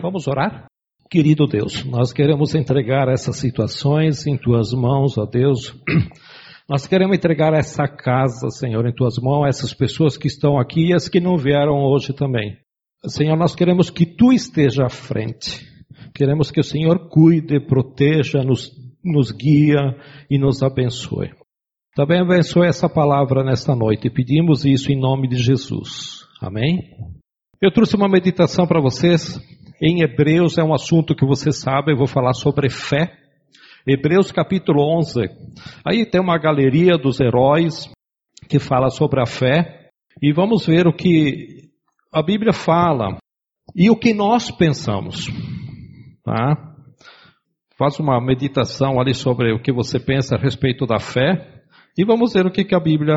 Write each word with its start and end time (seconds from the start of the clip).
Vamos 0.00 0.26
orar? 0.26 0.66
Querido 1.10 1.46
Deus, 1.46 1.84
nós 1.84 2.12
queremos 2.12 2.54
entregar 2.54 3.08
essas 3.08 3.36
situações 3.36 4.26
em 4.26 4.36
tuas 4.36 4.72
mãos, 4.72 5.18
ó 5.18 5.26
Deus. 5.26 5.74
Nós 6.68 6.86
queremos 6.86 7.16
entregar 7.16 7.52
essa 7.52 7.88
casa, 7.88 8.48
Senhor, 8.48 8.86
em 8.86 8.94
tuas 8.94 9.18
mãos, 9.18 9.48
essas 9.48 9.74
pessoas 9.74 10.16
que 10.16 10.28
estão 10.28 10.56
aqui 10.56 10.90
e 10.90 10.94
as 10.94 11.08
que 11.08 11.18
não 11.18 11.36
vieram 11.36 11.82
hoje 11.82 12.12
também. 12.12 12.56
Senhor, 13.08 13.36
nós 13.36 13.56
queremos 13.56 13.90
que 13.90 14.06
tu 14.06 14.32
esteja 14.32 14.86
à 14.86 14.88
frente. 14.88 15.66
Queremos 16.14 16.52
que 16.52 16.60
o 16.60 16.64
Senhor 16.64 17.08
cuide, 17.08 17.58
proteja, 17.58 18.44
nos, 18.44 18.70
nos 19.04 19.32
guia 19.32 19.96
e 20.30 20.38
nos 20.38 20.62
abençoe. 20.62 21.32
Também 21.96 22.20
abençoe 22.20 22.68
essa 22.68 22.88
palavra 22.88 23.42
nesta 23.42 23.74
noite 23.74 24.08
pedimos 24.08 24.64
isso 24.64 24.92
em 24.92 24.96
nome 24.96 25.26
de 25.26 25.38
Jesus. 25.38 26.24
Amém? 26.40 26.94
Eu 27.60 27.72
trouxe 27.72 27.96
uma 27.96 28.08
meditação 28.08 28.64
para 28.64 28.80
vocês 28.80 29.40
em 29.80 30.02
Hebreus 30.02 30.58
é 30.58 30.62
um 30.62 30.74
assunto 30.74 31.14
que 31.14 31.24
você 31.24 31.50
sabe, 31.50 31.92
eu 31.92 31.96
vou 31.96 32.06
falar 32.06 32.34
sobre 32.34 32.68
fé. 32.68 33.16
Hebreus 33.86 34.30
capítulo 34.30 34.82
11. 34.98 35.22
Aí 35.86 36.04
tem 36.04 36.20
uma 36.20 36.36
galeria 36.36 36.98
dos 36.98 37.18
heróis 37.18 37.90
que 38.46 38.58
fala 38.58 38.90
sobre 38.90 39.22
a 39.22 39.26
fé. 39.26 39.88
E 40.20 40.34
vamos 40.34 40.66
ver 40.66 40.86
o 40.86 40.92
que 40.92 41.70
a 42.12 42.22
Bíblia 42.22 42.52
fala 42.52 43.16
e 43.74 43.88
o 43.88 43.96
que 43.96 44.12
nós 44.12 44.50
pensamos. 44.50 45.28
Tá? 46.22 46.74
Faz 47.78 47.98
uma 47.98 48.20
meditação 48.20 49.00
ali 49.00 49.14
sobre 49.14 49.50
o 49.54 49.62
que 49.62 49.72
você 49.72 49.98
pensa 49.98 50.36
a 50.36 50.38
respeito 50.38 50.84
da 50.84 50.98
fé. 50.98 51.62
E 51.96 52.04
vamos 52.04 52.34
ver 52.34 52.44
o 52.44 52.50
que, 52.50 52.64
que 52.64 52.74
a 52.74 52.80
Bíblia 52.80 53.16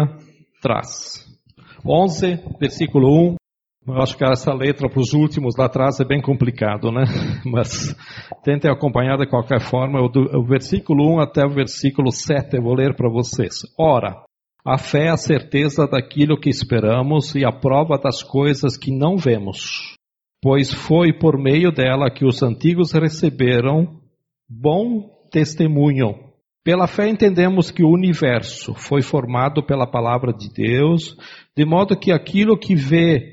traz. 0.62 1.26
11, 1.86 2.40
versículo 2.58 3.34
1 3.34 3.43
eu 3.86 4.02
acho 4.02 4.18
que 4.18 4.26
essa 4.26 4.54
letra 4.54 4.90
para 4.90 5.02
os 5.02 5.14
últimos 5.14 5.56
lá 5.58 5.66
atrás 5.66 6.00
é 6.00 6.06
bem 6.06 6.22
complicado, 6.22 6.90
né? 6.92 7.04
Mas 7.46 7.96
tentem 8.44 8.72
acompanhar 8.72 9.18
de 9.18 9.28
qualquer 9.28 9.60
forma. 9.60 10.00
O, 10.02 10.44
versículo 10.46 11.16
1 11.16 11.20
até 11.20 11.46
o 11.46 11.54
versículo 11.54 12.12
7 12.12 12.56
eu 12.56 12.64
vou 12.64 12.76
ler 12.76 12.96
para 12.96 13.10
vocês. 13.10 13.54
Ora, 13.78 14.24
a 14.66 14.78
fé 14.78 15.08
é 15.08 15.10
a 15.10 15.18
certeza 15.18 15.86
daquilo 15.86 16.40
que 16.40 16.50
esperamos 16.50 17.36
e 17.36 17.46
a 17.46 17.52
prova 17.52 17.98
das 17.98 18.24
coisas 18.24 18.78
que 18.78 18.92
não 18.92 19.18
vemos. 19.18 19.98
Pois 20.42 20.74
foi 20.74 21.12
por 21.12 21.38
meio 21.38 21.72
dela 21.72 22.10
que 22.10 22.26
os 22.26 22.42
antigos 22.42 22.94
receberam 22.94 24.00
bom 24.50 25.10
testemunho. 25.30 26.16
Pela 26.64 26.88
fé 26.88 27.10
entendemos 27.10 27.72
que 27.72 27.84
o 27.84 27.90
universo 27.90 28.74
foi 28.74 29.02
formado 29.02 29.62
pela 29.62 29.86
palavra 29.86 30.32
de 30.32 30.48
Deus, 30.50 31.18
de 31.58 31.66
modo 31.66 31.98
que 31.98 32.12
aquilo 32.12 32.58
que 32.58 32.74
vê 32.74 33.33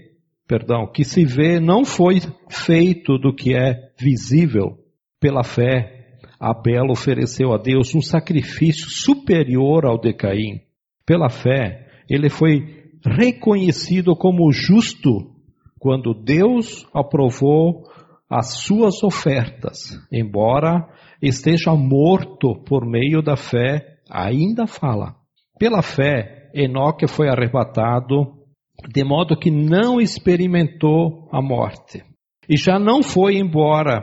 perdão, 0.51 0.85
que 0.85 1.05
se 1.05 1.25
vê 1.25 1.61
não 1.61 1.85
foi 1.85 2.21
feito 2.49 3.17
do 3.17 3.33
que 3.33 3.55
é 3.55 3.93
visível. 3.97 4.79
Pela 5.21 5.45
fé, 5.45 6.19
Abel 6.41 6.87
ofereceu 6.91 7.53
a 7.53 7.57
Deus 7.57 7.95
um 7.95 8.01
sacrifício 8.01 8.91
superior 8.91 9.87
ao 9.87 9.97
de 9.97 10.13
Caim. 10.13 10.61
Pela 11.07 11.29
fé, 11.29 11.87
ele 12.09 12.29
foi 12.29 12.83
reconhecido 13.07 14.17
como 14.17 14.51
justo 14.51 15.31
quando 15.79 16.13
Deus 16.13 16.85
aprovou 16.93 17.85
as 18.29 18.55
suas 18.55 19.05
ofertas, 19.05 19.97
embora 20.11 20.85
esteja 21.23 21.77
morto 21.77 22.61
por 22.65 22.85
meio 22.85 23.23
da 23.23 23.37
fé, 23.37 23.99
ainda 24.11 24.67
fala. 24.67 25.15
Pela 25.61 25.81
fé, 25.81 26.51
Enoque 26.53 27.07
foi 27.07 27.29
arrebatado 27.29 28.40
de 28.89 29.05
modo 29.05 29.37
que 29.37 29.51
não 29.51 30.01
experimentou 30.01 31.29
a 31.33 31.43
morte. 31.43 32.03
E 32.49 32.57
já 32.57 32.79
não 32.79 33.03
foi 33.03 33.37
embora, 33.37 34.03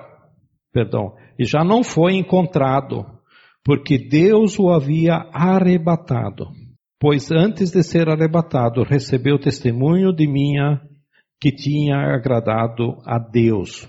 perdão, 0.72 1.14
e 1.38 1.45
já 1.45 1.64
não 1.64 1.83
foi 1.83 2.16
encontrado, 2.16 3.05
porque 3.64 3.98
Deus 3.98 4.58
o 4.58 4.70
havia 4.70 5.30
arrebatado. 5.33 6.48
Pois 7.00 7.30
antes 7.32 7.71
de 7.71 7.83
ser 7.83 8.10
arrebatado, 8.10 8.83
recebeu 8.83 9.37
testemunho 9.37 10.11
de 10.14 10.27
minha 10.27 10.82
que 11.39 11.52
tinha 11.52 11.98
agradado 11.98 12.98
a 13.05 13.20
Deus. 13.20 13.87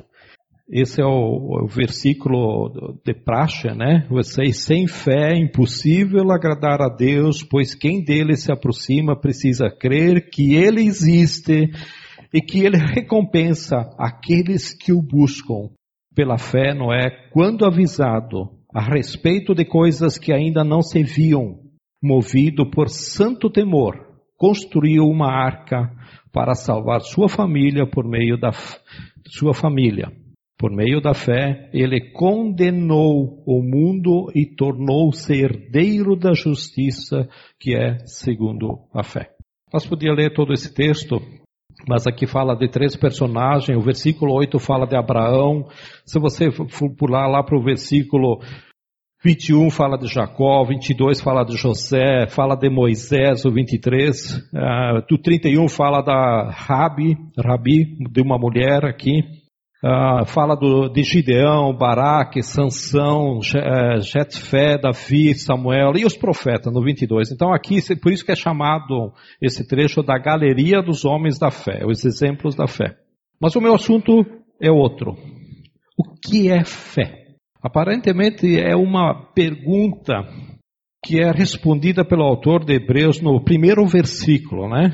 Esse 0.70 1.00
é 1.00 1.04
o, 1.04 1.64
o, 1.64 1.66
versículo 1.66 3.00
de 3.02 3.14
praxe, 3.14 3.68
né? 3.68 4.06
Vocês 4.10 4.64
sem 4.64 4.86
fé 4.86 5.32
é 5.32 5.38
impossível 5.38 6.30
agradar 6.30 6.82
a 6.82 6.94
Deus, 6.94 7.42
pois 7.42 7.74
quem 7.74 8.04
dele 8.04 8.36
se 8.36 8.52
aproxima 8.52 9.18
precisa 9.18 9.70
crer 9.70 10.28
que 10.28 10.54
ele 10.54 10.82
existe 10.82 11.70
e 12.34 12.42
que 12.42 12.60
ele 12.66 12.76
recompensa 12.94 13.76
aqueles 13.98 14.74
que 14.74 14.92
o 14.92 15.00
buscam. 15.00 15.70
Pela 16.14 16.36
fé, 16.36 16.74
Noé, 16.74 17.30
quando 17.32 17.64
avisado 17.64 18.50
a 18.74 18.82
respeito 18.82 19.54
de 19.54 19.64
coisas 19.64 20.18
que 20.18 20.34
ainda 20.34 20.62
não 20.62 20.82
se 20.82 21.02
viam, 21.02 21.60
movido 22.02 22.70
por 22.70 22.90
santo 22.90 23.48
temor, 23.48 23.94
construiu 24.36 25.04
uma 25.04 25.32
arca 25.32 25.90
para 26.30 26.54
salvar 26.54 27.00
sua 27.00 27.26
família 27.26 27.88
por 27.88 28.06
meio 28.06 28.38
da 28.38 28.50
sua 29.30 29.54
família. 29.54 30.12
Por 30.58 30.72
meio 30.72 31.00
da 31.00 31.14
fé, 31.14 31.70
ele 31.72 32.10
condenou 32.10 33.44
o 33.46 33.62
mundo 33.62 34.28
e 34.34 34.44
tornou-se 34.44 35.32
herdeiro 35.32 36.16
da 36.16 36.32
justiça, 36.34 37.28
que 37.60 37.76
é 37.76 37.98
segundo 38.06 38.80
a 38.92 39.04
fé. 39.04 39.30
Nós 39.72 39.86
podíamos 39.86 40.18
ler 40.18 40.34
todo 40.34 40.52
esse 40.52 40.74
texto, 40.74 41.22
mas 41.88 42.08
aqui 42.08 42.26
fala 42.26 42.56
de 42.56 42.68
três 42.68 42.96
personagens. 42.96 43.78
O 43.78 43.84
versículo 43.84 44.34
8 44.34 44.58
fala 44.58 44.84
de 44.84 44.96
Abraão. 44.96 45.68
Se 46.04 46.18
você 46.18 46.50
for 46.50 46.90
pular 46.96 47.28
lá 47.28 47.40
para 47.44 47.56
o 47.56 47.62
versículo 47.62 48.40
21 49.24 49.70
fala 49.70 49.96
de 49.96 50.06
Jacó, 50.06 50.64
22 50.64 51.20
fala 51.20 51.44
de 51.44 51.56
José, 51.56 52.28
fala 52.28 52.56
de 52.56 52.70
Moisés, 52.70 53.44
o 53.44 53.50
23, 53.50 54.34
uh, 54.36 55.06
do 55.08 55.18
31 55.18 55.68
fala 55.68 56.02
da 56.02 56.50
Rabi, 56.50 57.16
Rabi, 57.36 57.96
de 58.10 58.22
uma 58.22 58.38
mulher 58.38 58.84
aqui, 58.84 59.24
Uh, 59.84 60.26
fala 60.26 60.56
do, 60.56 60.88
de 60.88 61.04
Gideão, 61.04 61.72
Baraque, 61.72 62.42
Sansão, 62.42 63.38
eh, 63.54 64.00
Jetfé, 64.00 64.76
Davi, 64.76 65.32
Samuel 65.34 65.92
e 65.96 66.04
os 66.04 66.16
profetas 66.16 66.72
no 66.72 66.82
22. 66.82 67.30
Então 67.30 67.52
aqui, 67.54 67.78
por 67.96 68.10
isso 68.10 68.24
que 68.24 68.32
é 68.32 68.36
chamado 68.36 69.12
esse 69.40 69.64
trecho 69.68 70.02
da 70.02 70.18
galeria 70.18 70.82
dos 70.82 71.04
homens 71.04 71.38
da 71.38 71.52
fé, 71.52 71.86
os 71.86 72.04
exemplos 72.04 72.56
da 72.56 72.66
fé. 72.66 72.96
Mas 73.40 73.54
o 73.54 73.60
meu 73.60 73.72
assunto 73.72 74.26
é 74.60 74.68
outro. 74.68 75.16
O 75.96 76.12
que 76.20 76.50
é 76.50 76.64
fé? 76.64 77.36
Aparentemente 77.62 78.60
é 78.60 78.74
uma 78.74 79.32
pergunta 79.32 80.24
que 81.04 81.22
é 81.22 81.30
respondida 81.30 82.04
pelo 82.04 82.24
autor 82.24 82.64
de 82.64 82.74
Hebreus 82.74 83.20
no 83.20 83.40
primeiro 83.44 83.86
versículo, 83.86 84.68
né? 84.68 84.92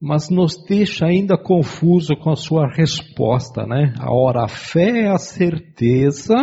Mas 0.00 0.28
nos 0.28 0.56
deixa 0.68 1.06
ainda 1.06 1.38
confuso 1.38 2.14
com 2.16 2.30
a 2.30 2.36
sua 2.36 2.66
resposta, 2.66 3.66
né? 3.66 3.94
Ora, 4.06 4.44
a 4.44 4.48
fé 4.48 5.04
é 5.04 5.08
a 5.08 5.18
certeza 5.18 6.34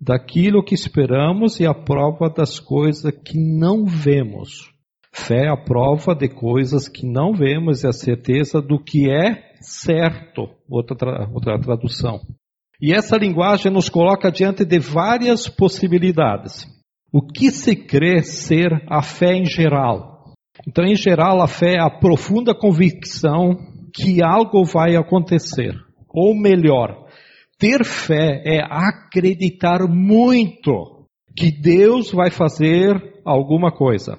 daquilo 0.00 0.64
que 0.64 0.74
esperamos 0.74 1.60
e 1.60 1.66
a 1.66 1.74
prova 1.74 2.30
das 2.30 2.58
coisas 2.58 3.12
que 3.24 3.38
não 3.38 3.84
vemos. 3.84 4.70
Fé 5.12 5.46
é 5.46 5.48
a 5.48 5.56
prova 5.56 6.14
de 6.14 6.28
coisas 6.28 6.88
que 6.88 7.06
não 7.06 7.32
vemos 7.32 7.82
e 7.82 7.86
a 7.86 7.92
certeza 7.92 8.60
do 8.60 8.78
que 8.78 9.10
é 9.10 9.54
certo. 9.60 10.48
Outra, 10.68 10.96
tra 10.96 11.28
outra 11.32 11.58
tradução. 11.58 12.20
E 12.80 12.92
essa 12.92 13.16
linguagem 13.16 13.72
nos 13.72 13.88
coloca 13.88 14.30
diante 14.30 14.64
de 14.64 14.78
várias 14.78 15.48
possibilidades. 15.48 16.66
O 17.10 17.22
que 17.26 17.50
se 17.50 17.74
crê 17.74 18.22
ser 18.22 18.84
a 18.88 19.00
fé 19.00 19.32
em 19.32 19.46
geral? 19.46 20.15
Então, 20.66 20.84
em 20.84 20.94
geral, 20.94 21.42
a 21.42 21.48
fé 21.48 21.74
é 21.74 21.80
a 21.80 21.90
profunda 21.90 22.54
convicção 22.54 23.56
que 23.94 24.22
algo 24.22 24.64
vai 24.64 24.94
acontecer. 24.94 25.74
Ou 26.08 26.34
melhor, 26.34 27.06
ter 27.58 27.84
fé 27.84 28.42
é 28.44 28.60
acreditar 28.62 29.86
muito 29.88 31.06
que 31.36 31.50
Deus 31.50 32.12
vai 32.12 32.30
fazer 32.30 32.94
alguma 33.24 33.72
coisa. 33.72 34.18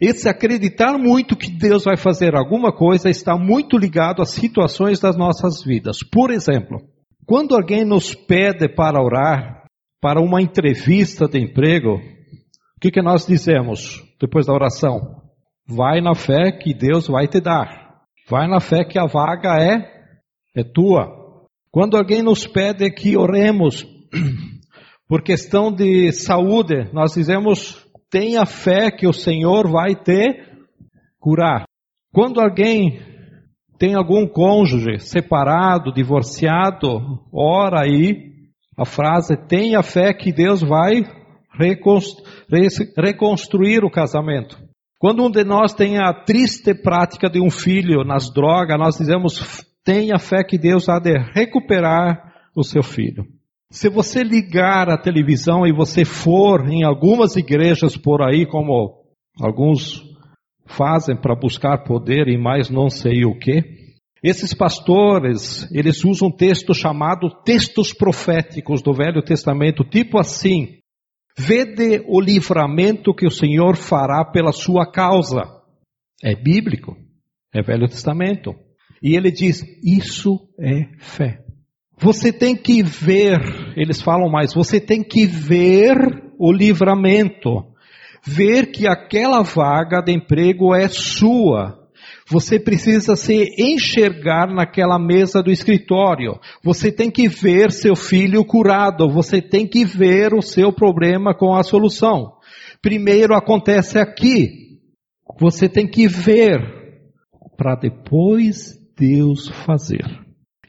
Esse 0.00 0.28
acreditar 0.28 0.96
muito 0.98 1.36
que 1.36 1.50
Deus 1.50 1.84
vai 1.84 1.96
fazer 1.96 2.34
alguma 2.34 2.72
coisa 2.72 3.10
está 3.10 3.36
muito 3.36 3.76
ligado 3.76 4.22
às 4.22 4.30
situações 4.30 5.00
das 5.00 5.16
nossas 5.16 5.62
vidas. 5.64 5.98
Por 6.10 6.30
exemplo, 6.30 6.80
quando 7.26 7.54
alguém 7.54 7.84
nos 7.84 8.14
pede 8.14 8.68
para 8.68 9.02
orar 9.02 9.64
para 10.00 10.20
uma 10.20 10.40
entrevista 10.40 11.28
de 11.28 11.38
emprego, 11.38 11.96
o 11.96 12.80
que, 12.80 12.90
que 12.90 13.02
nós 13.02 13.26
dizemos 13.26 14.02
depois 14.20 14.46
da 14.46 14.54
oração? 14.54 15.19
Vai 15.70 16.00
na 16.00 16.14
fé 16.14 16.50
que 16.50 16.74
Deus 16.74 17.06
vai 17.06 17.28
te 17.28 17.40
dar. 17.40 18.02
Vai 18.28 18.48
na 18.48 18.60
fé 18.60 18.84
que 18.84 18.98
a 18.98 19.06
vaga 19.06 19.56
é 19.56 20.00
é 20.54 20.64
tua. 20.64 21.46
Quando 21.70 21.96
alguém 21.96 22.22
nos 22.22 22.46
pede 22.46 22.90
que 22.90 23.16
oremos 23.16 23.86
por 25.08 25.22
questão 25.22 25.72
de 25.72 26.10
saúde, 26.12 26.90
nós 26.92 27.14
dizemos: 27.14 27.86
tenha 28.10 28.44
fé 28.44 28.90
que 28.90 29.06
o 29.06 29.12
Senhor 29.12 29.70
vai 29.70 29.94
te 29.94 30.44
curar. 31.18 31.64
Quando 32.12 32.40
alguém 32.40 33.00
tem 33.78 33.94
algum 33.94 34.26
cônjuge 34.26 34.98
separado, 34.98 35.92
divorciado, 35.92 37.20
ora 37.32 37.82
aí 37.82 38.30
a 38.76 38.84
frase 38.84 39.36
tenha 39.46 39.82
fé 39.82 40.12
que 40.12 40.32
Deus 40.32 40.60
vai 40.60 41.04
reconstruir 42.96 43.84
o 43.84 43.90
casamento. 43.90 44.69
Quando 45.00 45.24
um 45.24 45.30
de 45.30 45.42
nós 45.44 45.72
tem 45.72 45.96
a 45.96 46.12
triste 46.12 46.74
prática 46.74 47.30
de 47.30 47.40
um 47.40 47.50
filho 47.50 48.04
nas 48.04 48.30
drogas, 48.30 48.78
nós 48.78 48.98
dizemos 48.98 49.64
tenha 49.82 50.18
fé 50.18 50.44
que 50.44 50.58
Deus 50.58 50.90
há 50.90 50.98
de 50.98 51.16
recuperar 51.34 52.34
o 52.54 52.62
seu 52.62 52.82
filho. 52.82 53.24
Se 53.72 53.88
você 53.88 54.22
ligar 54.22 54.90
a 54.90 54.98
televisão 54.98 55.66
e 55.66 55.72
você 55.72 56.04
for 56.04 56.68
em 56.68 56.84
algumas 56.84 57.34
igrejas 57.34 57.96
por 57.96 58.20
aí, 58.20 58.44
como 58.44 59.06
alguns 59.40 60.02
fazem 60.66 61.16
para 61.16 61.34
buscar 61.34 61.78
poder 61.78 62.28
e 62.28 62.36
mais 62.36 62.68
não 62.68 62.90
sei 62.90 63.24
o 63.24 63.38
que, 63.38 63.80
esses 64.22 64.52
pastores, 64.52 65.66
eles 65.72 66.04
usam 66.04 66.28
um 66.28 66.36
texto 66.36 66.74
chamado 66.74 67.30
textos 67.42 67.94
proféticos 67.94 68.82
do 68.82 68.92
Velho 68.92 69.22
Testamento, 69.22 69.82
tipo 69.82 70.18
assim: 70.18 70.79
Vede 71.38 72.04
o 72.06 72.20
livramento 72.20 73.14
que 73.14 73.26
o 73.26 73.30
Senhor 73.30 73.76
fará 73.76 74.24
pela 74.24 74.52
sua 74.52 74.90
causa. 74.90 75.42
É 76.22 76.34
bíblico, 76.34 76.96
é 77.54 77.62
Velho 77.62 77.88
Testamento. 77.88 78.54
E 79.02 79.16
ele 79.16 79.30
diz: 79.30 79.64
Isso 79.82 80.38
é 80.58 80.96
fé. 80.98 81.42
Você 81.98 82.32
tem 82.32 82.56
que 82.56 82.82
ver, 82.82 83.38
eles 83.76 84.00
falam 84.00 84.30
mais, 84.30 84.54
você 84.54 84.80
tem 84.80 85.02
que 85.02 85.26
ver 85.26 85.96
o 86.38 86.52
livramento. 86.52 87.68
Ver 88.26 88.70
que 88.70 88.86
aquela 88.86 89.42
vaga 89.42 90.02
de 90.02 90.12
emprego 90.12 90.74
é 90.74 90.88
sua. 90.88 91.79
Você 92.30 92.60
precisa 92.60 93.16
se 93.16 93.54
enxergar 93.58 94.46
naquela 94.46 94.98
mesa 95.00 95.42
do 95.42 95.50
escritório. 95.50 96.38
Você 96.62 96.92
tem 96.92 97.10
que 97.10 97.28
ver 97.28 97.72
seu 97.72 97.96
filho 97.96 98.44
curado. 98.44 99.08
Você 99.08 99.42
tem 99.42 99.66
que 99.66 99.84
ver 99.84 100.32
o 100.32 100.40
seu 100.40 100.72
problema 100.72 101.34
com 101.34 101.54
a 101.54 101.64
solução. 101.64 102.34
Primeiro 102.80 103.34
acontece 103.34 103.98
aqui. 103.98 104.78
Você 105.40 105.68
tem 105.68 105.88
que 105.88 106.06
ver 106.06 106.60
para 107.56 107.74
depois 107.74 108.78
Deus 108.96 109.48
fazer. 109.48 110.04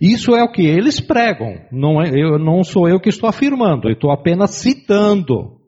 Isso 0.02 0.36
é 0.36 0.44
o 0.44 0.52
que 0.52 0.63
eles 0.63 1.00
pregam. 1.00 1.60
Não, 1.72 2.02
é, 2.02 2.10
eu, 2.10 2.40
não 2.40 2.63
sou 2.63 2.90
eu 2.90 3.00
que 3.00 3.10
estou 3.10 3.30
afirmando, 3.30 3.88
eu 3.88 3.94
estou 3.94 4.12
apenas 4.12 4.56
citando. 4.56 5.60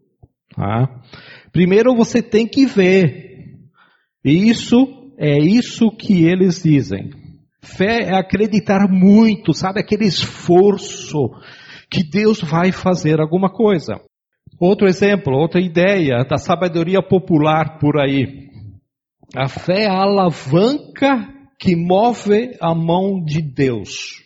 Tá? 0.56 0.90
Primeiro 1.51 1.95
você 1.95 2.19
tem 2.19 2.48
que 2.48 2.66
ver. 2.66 3.60
Isso 4.25 5.02
é 5.23 5.39
isso 5.39 5.89
que 5.89 6.25
eles 6.25 6.61
dizem. 6.61 7.11
Fé 7.61 8.09
é 8.09 8.13
acreditar 8.13 8.89
muito, 8.89 9.53
sabe 9.53 9.79
aquele 9.79 10.05
esforço 10.05 11.29
que 11.89 12.03
Deus 12.03 12.41
vai 12.41 12.73
fazer 12.73 13.21
alguma 13.21 13.49
coisa. 13.49 14.01
Outro 14.59 14.85
exemplo, 14.85 15.33
outra 15.33 15.61
ideia 15.61 16.25
da 16.29 16.37
sabedoria 16.37 17.01
popular 17.01 17.79
por 17.79 17.97
aí. 18.01 18.49
A 19.33 19.47
fé 19.47 19.83
é 19.83 19.87
a 19.87 20.01
alavanca 20.01 21.25
que 21.57 21.73
move 21.73 22.57
a 22.59 22.75
mão 22.75 23.23
de 23.23 23.41
Deus. 23.41 24.21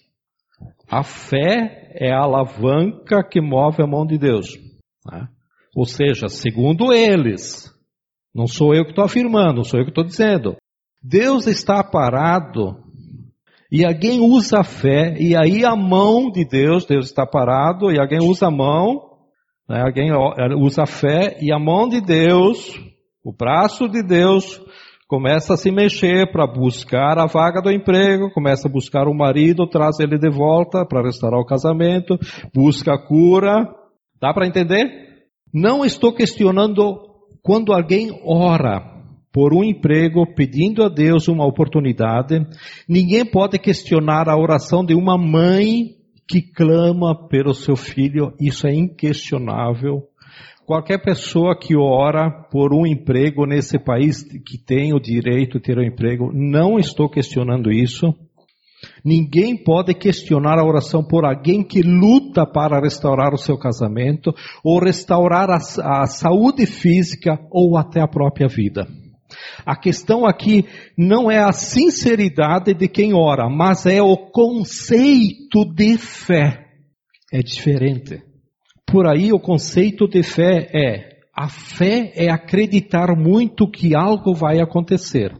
A 0.89 1.03
fé 1.03 1.91
é 1.93 2.11
a 2.11 2.23
alavanca 2.23 3.23
que 3.23 3.39
move 3.39 3.83
a 3.83 3.87
mão 3.87 4.03
de 4.03 4.17
Deus. 4.17 4.57
Né? 5.05 5.27
Ou 5.75 5.85
seja, 5.85 6.27
segundo 6.27 6.91
eles, 6.91 7.71
não 8.33 8.47
sou 8.47 8.73
eu 8.73 8.83
que 8.83 8.89
estou 8.89 9.05
afirmando, 9.05 9.63
sou 9.63 9.79
eu 9.79 9.85
que 9.85 9.91
estou 9.91 10.03
dizendo. 10.03 10.57
Deus 11.01 11.47
está 11.47 11.83
parado 11.83 12.87
e 13.71 13.85
alguém 13.85 14.21
usa 14.21 14.59
a 14.59 14.63
fé, 14.63 15.15
e 15.19 15.35
aí 15.35 15.65
a 15.65 15.75
mão 15.75 16.31
de 16.31 16.45
Deus, 16.45 16.85
Deus 16.85 17.07
está 17.07 17.25
parado, 17.25 17.91
e 17.91 17.99
alguém 17.99 18.19
usa 18.19 18.47
a 18.47 18.51
mão, 18.51 19.01
né, 19.67 19.81
alguém 19.81 20.09
usa 20.57 20.83
a 20.83 20.87
fé, 20.87 21.37
e 21.41 21.51
a 21.51 21.59
mão 21.59 21.89
de 21.89 21.99
Deus, 21.99 22.79
o 23.23 23.33
braço 23.33 23.89
de 23.89 24.01
Deus, 24.01 24.61
começa 25.05 25.53
a 25.53 25.57
se 25.57 25.69
mexer 25.69 26.31
para 26.31 26.47
buscar 26.47 27.17
a 27.17 27.27
vaga 27.27 27.61
do 27.61 27.69
emprego, 27.69 28.31
começa 28.31 28.69
a 28.69 28.71
buscar 28.71 29.07
o 29.07 29.13
marido, 29.13 29.67
traz 29.67 29.99
ele 29.99 30.17
de 30.17 30.29
volta 30.29 30.85
para 30.85 31.03
restaurar 31.03 31.39
o 31.39 31.45
casamento, 31.45 32.17
busca 32.53 32.93
a 32.93 32.97
cura. 32.97 33.67
Dá 34.21 34.33
para 34.33 34.47
entender? 34.47 34.85
Não 35.53 35.85
estou 35.85 36.13
questionando 36.13 36.99
quando 37.41 37.73
alguém 37.73 38.21
ora 38.25 38.96
por 39.37 39.53
um 39.53 39.63
emprego, 39.63 40.25
pedindo 40.25 40.83
a 40.83 40.89
Deus 40.89 41.27
uma 41.27 41.45
oportunidade, 41.45 42.43
ninguém 42.89 43.23
pode 43.23 43.59
questionar 43.59 44.27
a 44.27 44.35
oração 44.35 44.83
de 44.83 44.95
uma 44.95 45.15
mãe 45.15 45.91
que 46.27 46.41
clama 46.41 47.27
pelo 47.27 47.53
seu 47.53 47.75
filho, 47.75 48.33
isso 48.41 48.65
é 48.65 48.73
inquestionável. 48.73 50.01
Qualquer 50.65 51.03
pessoa 51.03 51.55
que 51.55 51.77
ora 51.77 52.31
por 52.51 52.73
um 52.73 52.83
emprego 52.83 53.45
nesse 53.45 53.77
país 53.77 54.23
que 54.23 54.57
tem 54.57 54.91
o 54.91 54.99
direito 54.99 55.59
de 55.59 55.65
ter 55.65 55.77
um 55.77 55.83
emprego, 55.83 56.31
não 56.33 56.79
estou 56.79 57.07
questionando 57.07 57.71
isso. 57.71 58.07
Ninguém 59.05 59.55
pode 59.55 59.93
questionar 59.93 60.57
a 60.57 60.65
oração 60.65 61.03
por 61.03 61.23
alguém 61.23 61.63
que 61.63 61.83
luta 61.83 62.43
para 62.43 62.81
restaurar 62.81 63.35
o 63.35 63.37
seu 63.37 63.55
casamento, 63.55 64.33
ou 64.63 64.79
restaurar 64.79 65.51
a, 65.51 65.57
a 65.57 66.07
saúde 66.07 66.65
física, 66.65 67.37
ou 67.51 67.77
até 67.77 68.01
a 68.01 68.07
própria 68.07 68.47
vida. 68.47 68.87
A 69.65 69.75
questão 69.75 70.25
aqui 70.25 70.65
não 70.97 71.29
é 71.29 71.39
a 71.39 71.51
sinceridade 71.51 72.73
de 72.73 72.87
quem 72.87 73.13
ora, 73.13 73.49
mas 73.49 73.85
é 73.85 74.01
o 74.01 74.15
conceito 74.15 75.65
de 75.73 75.97
fé. 75.97 76.65
É 77.31 77.39
diferente. 77.39 78.21
Por 78.85 79.07
aí 79.07 79.33
o 79.33 79.39
conceito 79.39 80.07
de 80.07 80.23
fé 80.23 80.69
é, 80.73 81.17
a 81.35 81.49
fé 81.49 82.13
é 82.15 82.31
acreditar 82.31 83.15
muito 83.15 83.69
que 83.69 83.95
algo 83.95 84.33
vai 84.33 84.59
acontecer. 84.59 85.33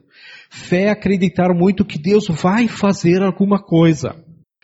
Fé 0.50 0.83
é 0.83 0.90
acreditar 0.90 1.54
muito 1.54 1.86
que 1.86 1.98
Deus 1.98 2.28
vai 2.28 2.68
fazer 2.68 3.22
alguma 3.22 3.60
coisa. 3.60 4.16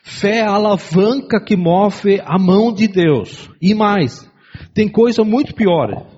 Fé 0.02 0.38
é 0.38 0.42
a 0.42 0.52
alavanca 0.52 1.42
que 1.42 1.56
move 1.56 2.20
a 2.24 2.38
mão 2.38 2.72
de 2.72 2.86
Deus. 2.86 3.50
E 3.60 3.74
mais, 3.74 4.30
tem 4.74 4.88
coisa 4.88 5.24
muito 5.24 5.54
pior. 5.54 6.13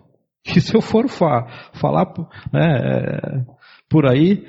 Que 0.52 0.60
se 0.60 0.74
eu 0.74 0.80
for 0.80 1.08
fa 1.08 1.70
falar 1.74 2.06
né, 2.52 3.44
por 3.88 4.06
aí, 4.06 4.46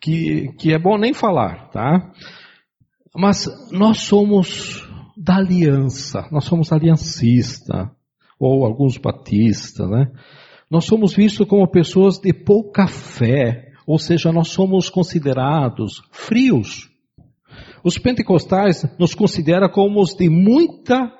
que, 0.00 0.52
que 0.58 0.72
é 0.72 0.78
bom 0.78 0.98
nem 0.98 1.14
falar, 1.14 1.70
tá? 1.70 2.12
Mas 3.16 3.46
nós 3.72 4.02
somos 4.02 4.86
da 5.16 5.36
aliança. 5.36 6.28
Nós 6.30 6.44
somos 6.44 6.72
aliancista, 6.72 7.90
ou 8.38 8.64
alguns 8.64 8.96
batistas, 8.96 9.88
né? 9.90 10.10
Nós 10.70 10.84
somos 10.84 11.14
vistos 11.14 11.48
como 11.48 11.66
pessoas 11.66 12.18
de 12.18 12.32
pouca 12.32 12.86
fé, 12.86 13.72
ou 13.86 13.98
seja, 13.98 14.30
nós 14.30 14.48
somos 14.48 14.90
considerados 14.90 16.02
frios. 16.12 16.90
Os 17.82 17.98
pentecostais 17.98 18.84
nos 18.98 19.14
consideram 19.14 19.68
como 19.70 20.00
os 20.00 20.14
de 20.14 20.28
muita, 20.28 21.10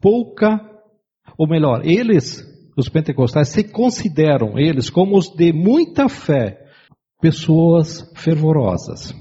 pouca, 0.00 0.60
ou 1.38 1.48
melhor, 1.48 1.80
eles, 1.84 2.44
os 2.76 2.88
pentecostais, 2.88 3.48
se 3.48 3.64
consideram 3.64 4.58
eles 4.58 4.90
como 4.90 5.16
os 5.16 5.28
de 5.28 5.52
muita 5.52 6.08
fé, 6.08 6.58
pessoas 7.20 8.10
fervorosas. 8.16 9.14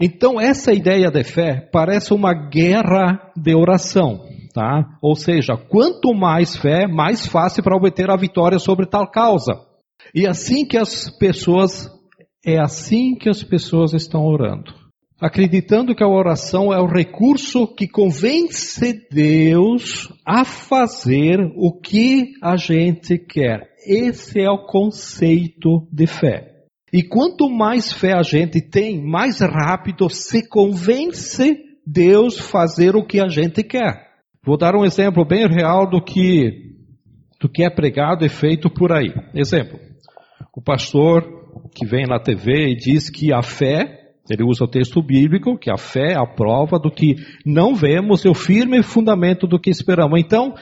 Então, 0.00 0.40
essa 0.40 0.72
ideia 0.72 1.10
de 1.10 1.22
fé 1.22 1.68
parece 1.72 2.12
uma 2.12 2.34
guerra 2.34 3.32
de 3.36 3.54
oração, 3.54 4.22
tá? 4.52 4.98
Ou 5.00 5.14
seja, 5.14 5.56
quanto 5.56 6.12
mais 6.12 6.56
fé, 6.56 6.86
mais 6.86 7.26
fácil 7.26 7.62
para 7.62 7.76
obter 7.76 8.10
a 8.10 8.16
vitória 8.16 8.58
sobre 8.58 8.86
tal 8.86 9.08
causa. 9.10 9.60
E 10.14 10.26
assim 10.26 10.66
que 10.66 10.76
as 10.76 11.08
pessoas, 11.18 11.88
é 12.44 12.58
assim 12.60 13.14
que 13.14 13.28
as 13.28 13.42
pessoas 13.42 13.92
estão 13.92 14.24
orando. 14.24 14.83
Acreditando 15.20 15.94
que 15.94 16.02
a 16.02 16.08
oração 16.08 16.72
é 16.72 16.80
o 16.80 16.86
recurso 16.86 17.66
que 17.66 17.86
convence 17.86 19.06
Deus 19.10 20.12
a 20.26 20.44
fazer 20.44 21.38
o 21.56 21.72
que 21.72 22.32
a 22.42 22.56
gente 22.56 23.16
quer. 23.18 23.70
Esse 23.86 24.40
é 24.40 24.50
o 24.50 24.66
conceito 24.66 25.86
de 25.92 26.06
fé. 26.06 26.54
E 26.92 27.02
quanto 27.02 27.48
mais 27.48 27.92
fé 27.92 28.12
a 28.12 28.22
gente 28.22 28.60
tem, 28.60 29.02
mais 29.02 29.40
rápido 29.40 30.08
se 30.08 30.48
convence 30.48 31.58
Deus 31.86 32.38
fazer 32.38 32.96
o 32.96 33.04
que 33.04 33.20
a 33.20 33.28
gente 33.28 33.62
quer. 33.62 34.04
Vou 34.44 34.56
dar 34.56 34.74
um 34.74 34.84
exemplo 34.84 35.24
bem 35.24 35.46
real 35.46 35.88
do 35.88 36.02
que, 36.02 36.72
do 37.40 37.48
que 37.48 37.64
é 37.64 37.70
pregado 37.70 38.24
e 38.24 38.28
feito 38.28 38.68
por 38.68 38.92
aí. 38.92 39.12
Exemplo. 39.34 39.78
O 40.54 40.62
pastor 40.62 41.22
que 41.74 41.86
vem 41.86 42.06
na 42.06 42.20
TV 42.20 42.72
e 42.72 42.76
diz 42.76 43.10
que 43.10 43.32
a 43.32 43.42
fé, 43.42 43.93
ele 44.28 44.42
usa 44.42 44.64
o 44.64 44.68
texto 44.68 45.02
bíblico, 45.02 45.58
que 45.58 45.70
a 45.70 45.76
fé 45.76 46.12
é 46.12 46.16
a 46.16 46.26
prova 46.26 46.78
do 46.78 46.90
que 46.90 47.16
não 47.44 47.74
vemos, 47.74 48.24
é 48.24 48.30
o 48.30 48.34
firme 48.34 48.82
fundamento 48.82 49.46
do 49.46 49.60
que 49.60 49.70
esperamos. 49.70 50.18
Então, 50.18 50.54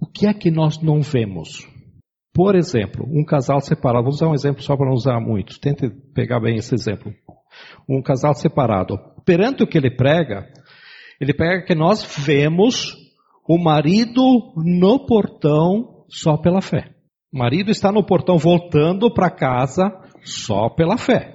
o 0.00 0.06
que 0.06 0.26
é 0.26 0.34
que 0.34 0.50
nós 0.50 0.80
não 0.82 1.00
vemos? 1.00 1.66
Por 2.34 2.56
exemplo, 2.56 3.06
um 3.08 3.24
casal 3.24 3.60
separado, 3.60 4.04
vou 4.04 4.12
usar 4.12 4.28
um 4.28 4.34
exemplo 4.34 4.62
só 4.62 4.76
para 4.76 4.86
não 4.86 4.94
usar 4.94 5.20
muitos, 5.20 5.58
tente 5.58 5.88
pegar 6.14 6.40
bem 6.40 6.56
esse 6.56 6.74
exemplo. 6.74 7.12
um 7.88 8.02
casal 8.02 8.34
separado. 8.34 8.98
Perante 9.24 9.62
o 9.62 9.66
que 9.66 9.78
ele 9.78 9.90
prega, 9.90 10.46
ele 11.20 11.32
prega 11.32 11.64
que 11.64 11.74
nós 11.74 12.04
vemos 12.26 12.94
o 13.48 13.56
marido 13.56 14.52
no 14.56 15.06
portão 15.06 16.04
só 16.08 16.36
pela 16.36 16.60
fé. 16.60 16.90
O 17.32 17.38
marido 17.38 17.70
está 17.70 17.92
no 17.92 18.04
portão 18.04 18.36
voltando 18.36 19.12
para 19.12 19.30
casa 19.30 19.92
só 20.22 20.68
pela 20.68 20.98
fé. 20.98 21.33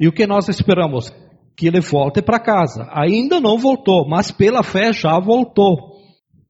E 0.00 0.08
o 0.08 0.12
que 0.12 0.26
nós 0.26 0.48
esperamos? 0.48 1.12
Que 1.54 1.66
ele 1.66 1.80
volte 1.80 2.22
para 2.22 2.40
casa. 2.40 2.88
Ainda 2.90 3.38
não 3.38 3.58
voltou, 3.58 4.08
mas 4.08 4.32
pela 4.32 4.62
fé 4.62 4.94
já 4.94 5.20
voltou. 5.20 6.00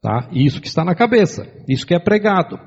Tá? 0.01 0.31
Isso 0.33 0.61
que 0.61 0.69
está 0.69 0.85
na 0.85 0.95
cabeça, 0.95 1.43
isso 1.69 1.85
que 1.85 1.95
é 1.95 1.99
pregado. 1.99 2.59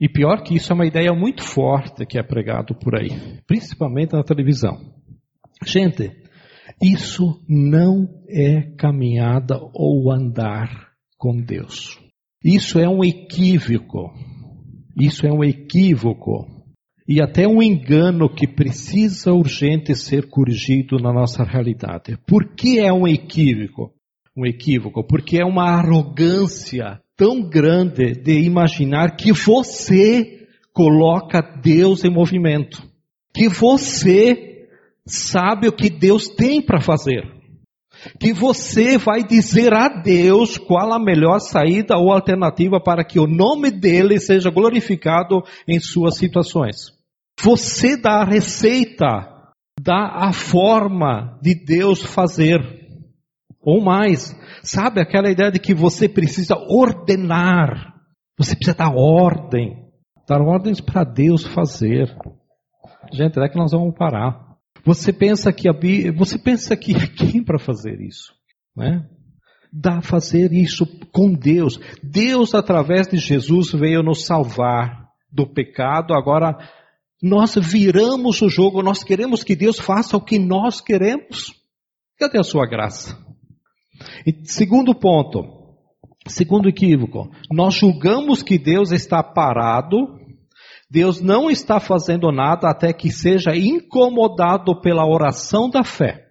E 0.00 0.08
pior 0.08 0.42
que 0.42 0.54
isso 0.54 0.72
é 0.72 0.74
uma 0.74 0.86
ideia 0.86 1.12
muito 1.12 1.42
forte 1.42 2.06
que 2.06 2.18
é 2.18 2.22
pregado 2.22 2.74
por 2.74 2.96
aí, 2.96 3.10
principalmente 3.46 4.14
na 4.14 4.22
televisão. 4.22 4.78
Gente, 5.66 6.10
isso 6.80 7.44
não 7.46 8.08
é 8.26 8.62
caminhada 8.78 9.60
ou 9.74 10.10
andar 10.10 10.88
com 11.18 11.36
Deus. 11.36 11.98
Isso 12.42 12.78
é 12.78 12.88
um 12.88 13.04
equívoco. 13.04 14.10
Isso 14.98 15.26
é 15.26 15.30
um 15.30 15.44
equívoco. 15.44 16.59
E 17.12 17.20
até 17.20 17.44
um 17.44 17.60
engano 17.60 18.32
que 18.32 18.46
precisa 18.46 19.32
urgente 19.32 19.96
ser 19.96 20.28
corrigido 20.28 20.96
na 20.96 21.12
nossa 21.12 21.42
realidade. 21.42 22.16
Por 22.24 22.54
que 22.54 22.78
é 22.78 22.92
um 22.92 23.04
equívoco? 23.04 23.92
Um 24.36 24.46
equívoco, 24.46 25.02
porque 25.02 25.42
é 25.42 25.44
uma 25.44 25.72
arrogância 25.72 27.00
tão 27.16 27.42
grande 27.42 28.12
de 28.12 28.40
imaginar 28.42 29.16
que 29.16 29.32
você 29.32 30.46
coloca 30.72 31.42
Deus 31.60 32.04
em 32.04 32.10
movimento. 32.10 32.80
Que 33.34 33.48
você 33.48 34.68
sabe 35.04 35.66
o 35.66 35.72
que 35.72 35.90
Deus 35.90 36.28
tem 36.28 36.62
para 36.62 36.80
fazer 36.80 37.40
que 38.18 38.32
você 38.32 38.96
vai 38.96 39.22
dizer 39.22 39.74
a 39.74 39.86
Deus 39.88 40.56
qual 40.56 40.90
a 40.90 40.98
melhor 40.98 41.38
saída 41.38 41.98
ou 41.98 42.10
alternativa 42.10 42.80
para 42.80 43.04
que 43.04 43.20
o 43.20 43.26
nome 43.26 43.70
dele 43.70 44.18
seja 44.18 44.48
glorificado 44.48 45.42
em 45.68 45.78
suas 45.78 46.16
situações. 46.16 46.99
Você 47.42 47.96
dá 47.96 48.20
a 48.20 48.24
receita, 48.24 49.28
dá 49.80 50.26
a 50.26 50.32
forma 50.32 51.38
de 51.42 51.54
Deus 51.54 52.02
fazer. 52.02 52.60
Ou 53.60 53.82
mais, 53.82 54.34
sabe 54.62 55.00
aquela 55.00 55.30
ideia 55.30 55.50
de 55.50 55.58
que 55.58 55.74
você 55.74 56.08
precisa 56.08 56.54
ordenar, 56.56 57.94
você 58.38 58.54
precisa 58.54 58.76
dar 58.76 58.94
ordem, 58.94 59.86
dar 60.28 60.40
ordens 60.40 60.80
para 60.80 61.04
Deus 61.04 61.44
fazer. 61.46 62.14
Gente, 63.12 63.38
é 63.38 63.48
que 63.48 63.58
nós 63.58 63.72
vamos 63.72 63.94
parar. 63.96 64.50
Você 64.84 65.12
pensa 65.12 65.52
que 65.52 65.68
a, 65.68 65.72
você 66.16 66.38
pensa 66.38 66.76
que 66.76 66.94
quem 67.10 67.44
para 67.44 67.58
fazer 67.58 68.00
isso, 68.00 68.32
né? 68.76 69.06
Dá 69.72 70.00
fazer 70.00 70.52
isso 70.52 70.84
com 71.12 71.32
Deus. 71.32 71.78
Deus 72.02 72.54
através 72.54 73.06
de 73.06 73.18
Jesus 73.18 73.72
veio 73.72 74.02
nos 74.02 74.24
salvar 74.24 75.08
do 75.30 75.46
pecado. 75.46 76.12
Agora 76.12 76.56
nós 77.22 77.54
viramos 77.56 78.40
o 78.42 78.48
jogo. 78.48 78.82
Nós 78.82 79.02
queremos 79.02 79.42
que 79.42 79.54
Deus 79.54 79.78
faça 79.78 80.16
o 80.16 80.24
que 80.24 80.38
nós 80.38 80.80
queremos. 80.80 81.54
Cadê 82.18 82.38
a 82.38 82.44
sua 82.44 82.66
graça? 82.66 83.18
E 84.26 84.32
segundo 84.44 84.94
ponto, 84.94 85.42
segundo 86.26 86.68
equívoco, 86.68 87.30
nós 87.50 87.74
julgamos 87.74 88.42
que 88.42 88.58
Deus 88.58 88.92
está 88.92 89.22
parado 89.22 90.20
Deus 90.90 91.20
não 91.20 91.48
está 91.48 91.78
fazendo 91.78 92.32
nada 92.32 92.68
até 92.68 92.92
que 92.92 93.12
seja 93.12 93.54
incomodado 93.54 94.80
pela 94.80 95.06
oração 95.06 95.70
da 95.70 95.84
fé. 95.84 96.26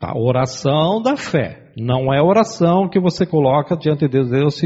A 0.00 0.06
tá? 0.06 0.16
oração 0.16 1.02
da 1.02 1.16
fé. 1.16 1.65
Não 1.76 2.12
é 2.12 2.22
oração 2.22 2.88
que 2.88 2.98
você 2.98 3.26
coloca 3.26 3.76
diante 3.76 4.08
de 4.08 4.24
Deus 4.24 4.62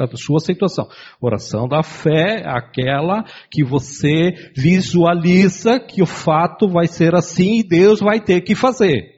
a 0.00 0.16
sua 0.16 0.40
situação. 0.40 0.88
Oração 1.20 1.68
da 1.68 1.82
fé 1.82 2.40
é 2.40 2.48
aquela 2.48 3.22
que 3.50 3.62
você 3.62 4.32
visualiza 4.56 5.78
que 5.78 6.02
o 6.02 6.06
fato 6.06 6.66
vai 6.66 6.86
ser 6.86 7.14
assim 7.14 7.58
e 7.58 7.68
Deus 7.68 8.00
vai 8.00 8.18
ter 8.18 8.40
que 8.40 8.54
fazer. 8.54 9.12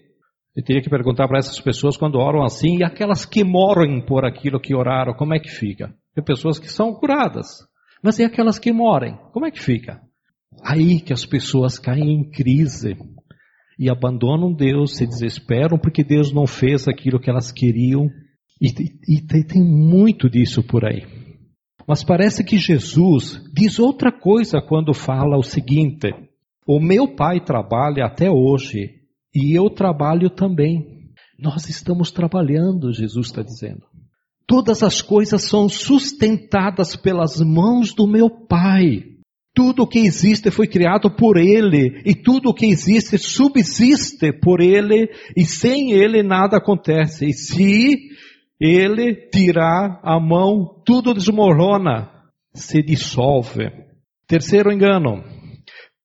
Eu 0.56 0.64
teria 0.64 0.82
que 0.82 0.90
perguntar 0.90 1.28
para 1.28 1.38
essas 1.38 1.60
pessoas 1.60 1.96
quando 1.96 2.18
oram 2.18 2.42
assim, 2.42 2.78
e 2.78 2.84
aquelas 2.84 3.24
que 3.24 3.44
morrem 3.44 4.04
por 4.04 4.24
aquilo 4.24 4.58
que 4.58 4.74
oraram, 4.74 5.14
como 5.14 5.34
é 5.34 5.38
que 5.38 5.50
fica? 5.50 5.94
Tem 6.14 6.24
pessoas 6.24 6.58
que 6.58 6.66
são 6.66 6.94
curadas. 6.94 7.46
Mas 8.02 8.18
e 8.18 8.24
aquelas 8.24 8.58
que 8.58 8.72
morrem? 8.72 9.16
Como 9.32 9.46
é 9.46 9.50
que 9.50 9.62
fica? 9.62 10.00
Aí 10.64 11.00
que 11.00 11.12
as 11.12 11.24
pessoas 11.24 11.78
caem 11.78 12.10
em 12.10 12.28
crise 12.28 12.96
e 13.78 13.90
abandonam 13.90 14.52
Deus, 14.52 14.96
se 14.96 15.06
desesperam 15.06 15.78
porque 15.78 16.02
Deus 16.02 16.32
não 16.32 16.46
fez 16.46 16.88
aquilo 16.88 17.20
que 17.20 17.28
elas 17.28 17.52
queriam. 17.52 18.08
E, 18.60 18.68
e, 18.68 19.16
e 19.18 19.44
tem 19.44 19.62
muito 19.62 20.30
disso 20.30 20.62
por 20.62 20.84
aí. 20.84 21.04
Mas 21.86 22.02
parece 22.02 22.42
que 22.42 22.58
Jesus 22.58 23.40
diz 23.54 23.78
outra 23.78 24.10
coisa 24.10 24.60
quando 24.60 24.94
fala 24.94 25.36
o 25.36 25.42
seguinte: 25.42 26.10
O 26.66 26.80
meu 26.80 27.14
pai 27.14 27.40
trabalha 27.40 28.06
até 28.06 28.30
hoje 28.30 28.94
e 29.34 29.56
eu 29.56 29.68
trabalho 29.68 30.30
também. 30.30 30.96
Nós 31.38 31.68
estamos 31.68 32.10
trabalhando, 32.10 32.92
Jesus 32.92 33.26
está 33.26 33.42
dizendo. 33.42 33.82
Todas 34.46 34.82
as 34.82 35.02
coisas 35.02 35.42
são 35.42 35.68
sustentadas 35.68 36.96
pelas 36.96 37.40
mãos 37.40 37.92
do 37.92 38.06
meu 38.06 38.30
Pai. 38.30 39.15
Tudo 39.56 39.84
o 39.84 39.86
que 39.86 40.00
existe 40.00 40.50
foi 40.50 40.66
criado 40.66 41.10
por 41.10 41.38
Ele, 41.38 42.02
e 42.04 42.14
tudo 42.14 42.50
o 42.50 42.54
que 42.54 42.66
existe 42.66 43.16
subsiste 43.16 44.30
por 44.30 44.60
Ele, 44.60 45.08
e 45.34 45.44
sem 45.46 45.92
Ele 45.92 46.22
nada 46.22 46.58
acontece. 46.58 47.24
E 47.24 47.32
se 47.32 48.10
Ele 48.60 49.14
tirar 49.30 49.98
a 50.04 50.20
mão, 50.20 50.82
tudo 50.84 51.14
desmorona, 51.14 52.10
se 52.52 52.82
dissolve. 52.82 53.70
Terceiro 54.28 54.70
engano, 54.70 55.24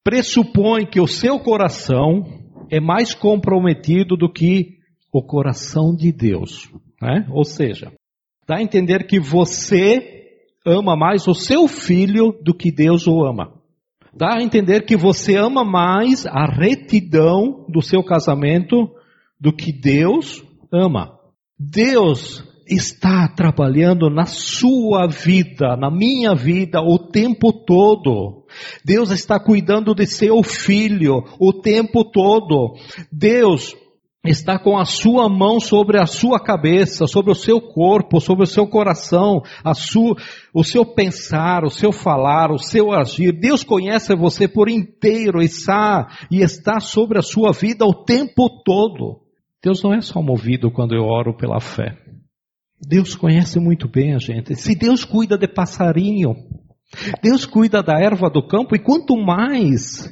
pressupõe 0.01 0.85
que 0.85 1.01
o 1.01 1.07
seu 1.07 1.37
coração 1.37 2.23
é 2.71 2.79
mais 2.79 3.13
comprometido 3.13 4.15
do 4.15 4.31
que 4.31 4.77
o 5.11 5.21
coração 5.21 5.93
de 5.93 6.13
Deus. 6.13 6.71
Né? 7.01 7.27
Ou 7.29 7.43
seja, 7.43 7.91
Dá 8.51 8.57
a 8.57 8.61
entender 8.61 9.05
que 9.05 9.17
você 9.17 10.20
ama 10.65 10.95
mais 10.95 11.27
o 11.27 11.33
seu 11.33 11.67
filho 11.67 12.37
do 12.43 12.53
que 12.53 12.71
Deus 12.71 13.07
o 13.07 13.23
ama. 13.23 13.53
Dá 14.13 14.35
a 14.35 14.43
entender 14.43 14.85
que 14.85 14.97
você 14.97 15.35
ama 15.37 15.63
mais 15.63 16.25
a 16.25 16.45
retidão 16.45 17.65
do 17.69 17.81
seu 17.81 18.03
casamento 18.03 18.89
do 19.39 19.53
que 19.53 19.71
Deus 19.71 20.43
ama. 20.71 21.17
Deus 21.57 22.43
está 22.67 23.27
trabalhando 23.27 24.09
na 24.09 24.25
sua 24.25 25.07
vida, 25.07 25.75
na 25.75 25.89
minha 25.89 26.33
vida, 26.35 26.81
o 26.81 26.97
tempo 26.97 27.51
todo. 27.51 28.45
Deus 28.83 29.11
está 29.11 29.39
cuidando 29.39 29.93
de 29.93 30.05
seu 30.05 30.41
filho 30.43 31.23
o 31.39 31.53
tempo 31.53 32.03
todo. 32.03 32.75
Deus 33.11 33.75
está 34.29 34.59
com 34.59 34.77
a 34.77 34.85
sua 34.85 35.27
mão 35.27 35.59
sobre 35.59 35.99
a 35.99 36.05
sua 36.05 36.39
cabeça, 36.39 37.07
sobre 37.07 37.31
o 37.31 37.35
seu 37.35 37.59
corpo, 37.59 38.21
sobre 38.21 38.43
o 38.43 38.47
seu 38.47 38.67
coração, 38.67 39.41
a 39.63 39.73
sua, 39.73 40.15
o 40.53 40.63
seu 40.63 40.85
pensar, 40.85 41.63
o 41.63 41.71
seu 41.71 41.91
falar, 41.91 42.51
o 42.51 42.59
seu 42.59 42.91
agir. 42.91 43.31
Deus 43.31 43.63
conhece 43.63 44.15
você 44.15 44.47
por 44.47 44.69
inteiro 44.69 45.41
e 45.41 45.45
está, 45.45 46.07
e 46.29 46.41
está 46.41 46.79
sobre 46.79 47.17
a 47.17 47.23
sua 47.23 47.51
vida 47.51 47.83
o 47.83 48.03
tempo 48.03 48.47
todo. 48.63 49.21
Deus 49.63 49.81
não 49.81 49.93
é 49.93 50.01
só 50.01 50.21
movido 50.21 50.71
quando 50.71 50.93
eu 50.93 51.03
oro 51.03 51.35
pela 51.35 51.59
fé. 51.59 51.97
Deus 52.79 53.15
conhece 53.15 53.59
muito 53.59 53.87
bem 53.87 54.13
a 54.13 54.17
gente. 54.19 54.55
Se 54.55 54.75
Deus 54.75 55.03
cuida 55.03 55.37
de 55.37 55.47
passarinho, 55.47 56.35
Deus 57.23 57.45
cuida 57.45 57.81
da 57.81 57.99
erva 57.99 58.29
do 58.29 58.45
campo, 58.45 58.75
e 58.75 58.79
quanto 58.79 59.15
mais 59.15 60.09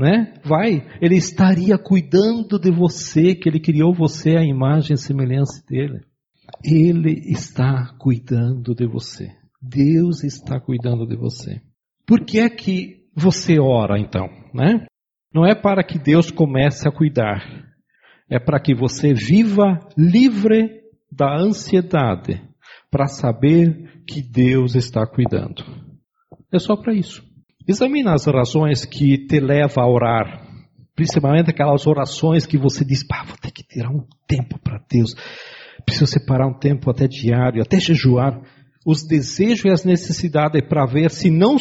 né? 0.00 0.32
Vai, 0.42 0.88
ele 0.98 1.14
estaria 1.14 1.76
cuidando 1.76 2.58
de 2.58 2.70
você, 2.70 3.34
que 3.34 3.46
ele 3.46 3.60
criou 3.60 3.92
você 3.92 4.30
à 4.30 4.42
imagem 4.42 4.94
e 4.94 4.98
semelhança 4.98 5.62
dele. 5.68 6.00
Ele 6.64 7.30
está 7.30 7.94
cuidando 7.98 8.74
de 8.74 8.86
você. 8.86 9.30
Deus 9.60 10.24
está 10.24 10.58
cuidando 10.58 11.06
de 11.06 11.16
você. 11.16 11.60
Por 12.06 12.24
que 12.24 12.40
é 12.40 12.48
que 12.48 13.04
você 13.14 13.60
ora 13.60 14.00
então, 14.00 14.26
né? 14.54 14.86
Não 15.34 15.44
é 15.44 15.54
para 15.54 15.84
que 15.84 15.98
Deus 15.98 16.30
comece 16.30 16.88
a 16.88 16.90
cuidar. 16.90 17.44
É 18.30 18.38
para 18.38 18.58
que 18.58 18.74
você 18.74 19.12
viva 19.12 19.78
livre 19.98 20.80
da 21.12 21.36
ansiedade, 21.36 22.42
para 22.90 23.06
saber 23.06 24.02
que 24.08 24.22
Deus 24.22 24.74
está 24.74 25.06
cuidando. 25.06 25.62
É 26.50 26.58
só 26.58 26.74
para 26.74 26.94
isso. 26.94 27.22
Examina 27.66 28.14
as 28.14 28.26
razões 28.26 28.84
que 28.84 29.18
te 29.26 29.40
levam 29.40 29.84
a 29.84 29.88
orar. 29.88 30.46
Principalmente 30.94 31.50
aquelas 31.50 31.86
orações 31.86 32.46
que 32.46 32.58
você 32.58 32.84
diz, 32.84 33.02
pá, 33.02 33.24
vou 33.26 33.36
ter 33.36 33.50
que 33.50 33.62
tirar 33.62 33.90
um 33.90 34.04
tempo 34.26 34.58
para 34.58 34.82
Deus. 34.90 35.14
Preciso 35.84 36.06
separar 36.06 36.46
um 36.46 36.58
tempo 36.58 36.90
até 36.90 37.06
diário, 37.06 37.62
até 37.62 37.78
jejuar. 37.78 38.40
Os 38.84 39.06
desejos 39.06 39.64
e 39.64 39.70
as 39.70 39.84
necessidades 39.84 40.62
para 40.68 40.86
ver 40.86 41.10
se 41.10 41.30
não 41.30 41.56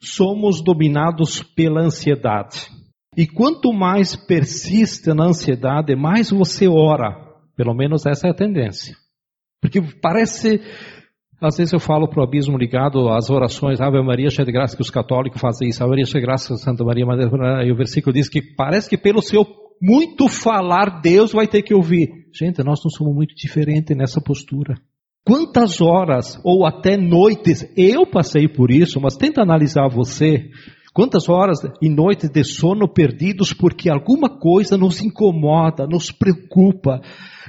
somos 0.00 0.62
dominados 0.62 1.42
pela 1.42 1.82
ansiedade. 1.82 2.68
E 3.16 3.26
quanto 3.26 3.72
mais 3.72 4.16
persiste 4.16 5.12
na 5.14 5.26
ansiedade, 5.26 5.94
mais 5.94 6.30
você 6.30 6.66
ora. 6.66 7.14
Pelo 7.56 7.74
menos 7.74 8.06
essa 8.06 8.26
é 8.26 8.30
a 8.30 8.34
tendência. 8.34 8.96
Porque 9.60 9.80
parece, 10.02 10.60
às 11.44 11.56
vezes 11.56 11.72
eu 11.72 11.80
falo 11.80 12.08
para 12.08 12.20
o 12.20 12.24
abismo 12.24 12.56
ligado 12.56 13.08
às 13.08 13.30
orações, 13.30 13.80
Ave 13.80 14.02
Maria, 14.02 14.30
cheia 14.30 14.46
de 14.46 14.52
graça, 14.52 14.74
que 14.74 14.82
os 14.82 14.90
católicos 14.90 15.40
fazem 15.40 15.68
isso, 15.68 15.82
Ave 15.82 15.90
Maria, 15.90 16.04
cheia 16.06 16.20
de 16.20 16.26
graça, 16.26 16.56
Santa 16.56 16.84
Maria, 16.84 17.04
e 17.64 17.72
o 17.72 17.76
versículo 17.76 18.12
diz 18.12 18.28
que 18.28 18.40
parece 18.40 18.88
que 18.88 18.96
pelo 18.96 19.20
seu 19.22 19.44
muito 19.80 20.28
falar, 20.28 21.00
Deus 21.02 21.32
vai 21.32 21.46
ter 21.46 21.62
que 21.62 21.74
ouvir. 21.74 22.08
Gente, 22.32 22.62
nós 22.64 22.80
não 22.82 22.90
somos 22.90 23.14
muito 23.14 23.34
diferentes 23.34 23.96
nessa 23.96 24.20
postura. 24.20 24.74
Quantas 25.24 25.80
horas 25.80 26.40
ou 26.44 26.66
até 26.66 26.96
noites 26.96 27.66
eu 27.76 28.06
passei 28.06 28.48
por 28.48 28.70
isso, 28.70 29.00
mas 29.00 29.16
tenta 29.16 29.42
analisar 29.42 29.88
você. 29.88 30.50
Quantas 30.92 31.28
horas 31.28 31.58
e 31.82 31.88
noites 31.88 32.30
de 32.30 32.44
sono 32.44 32.86
perdidos 32.86 33.52
porque 33.52 33.90
alguma 33.90 34.38
coisa 34.38 34.76
nos 34.76 35.02
incomoda, 35.02 35.86
nos 35.86 36.12
preocupa, 36.12 37.00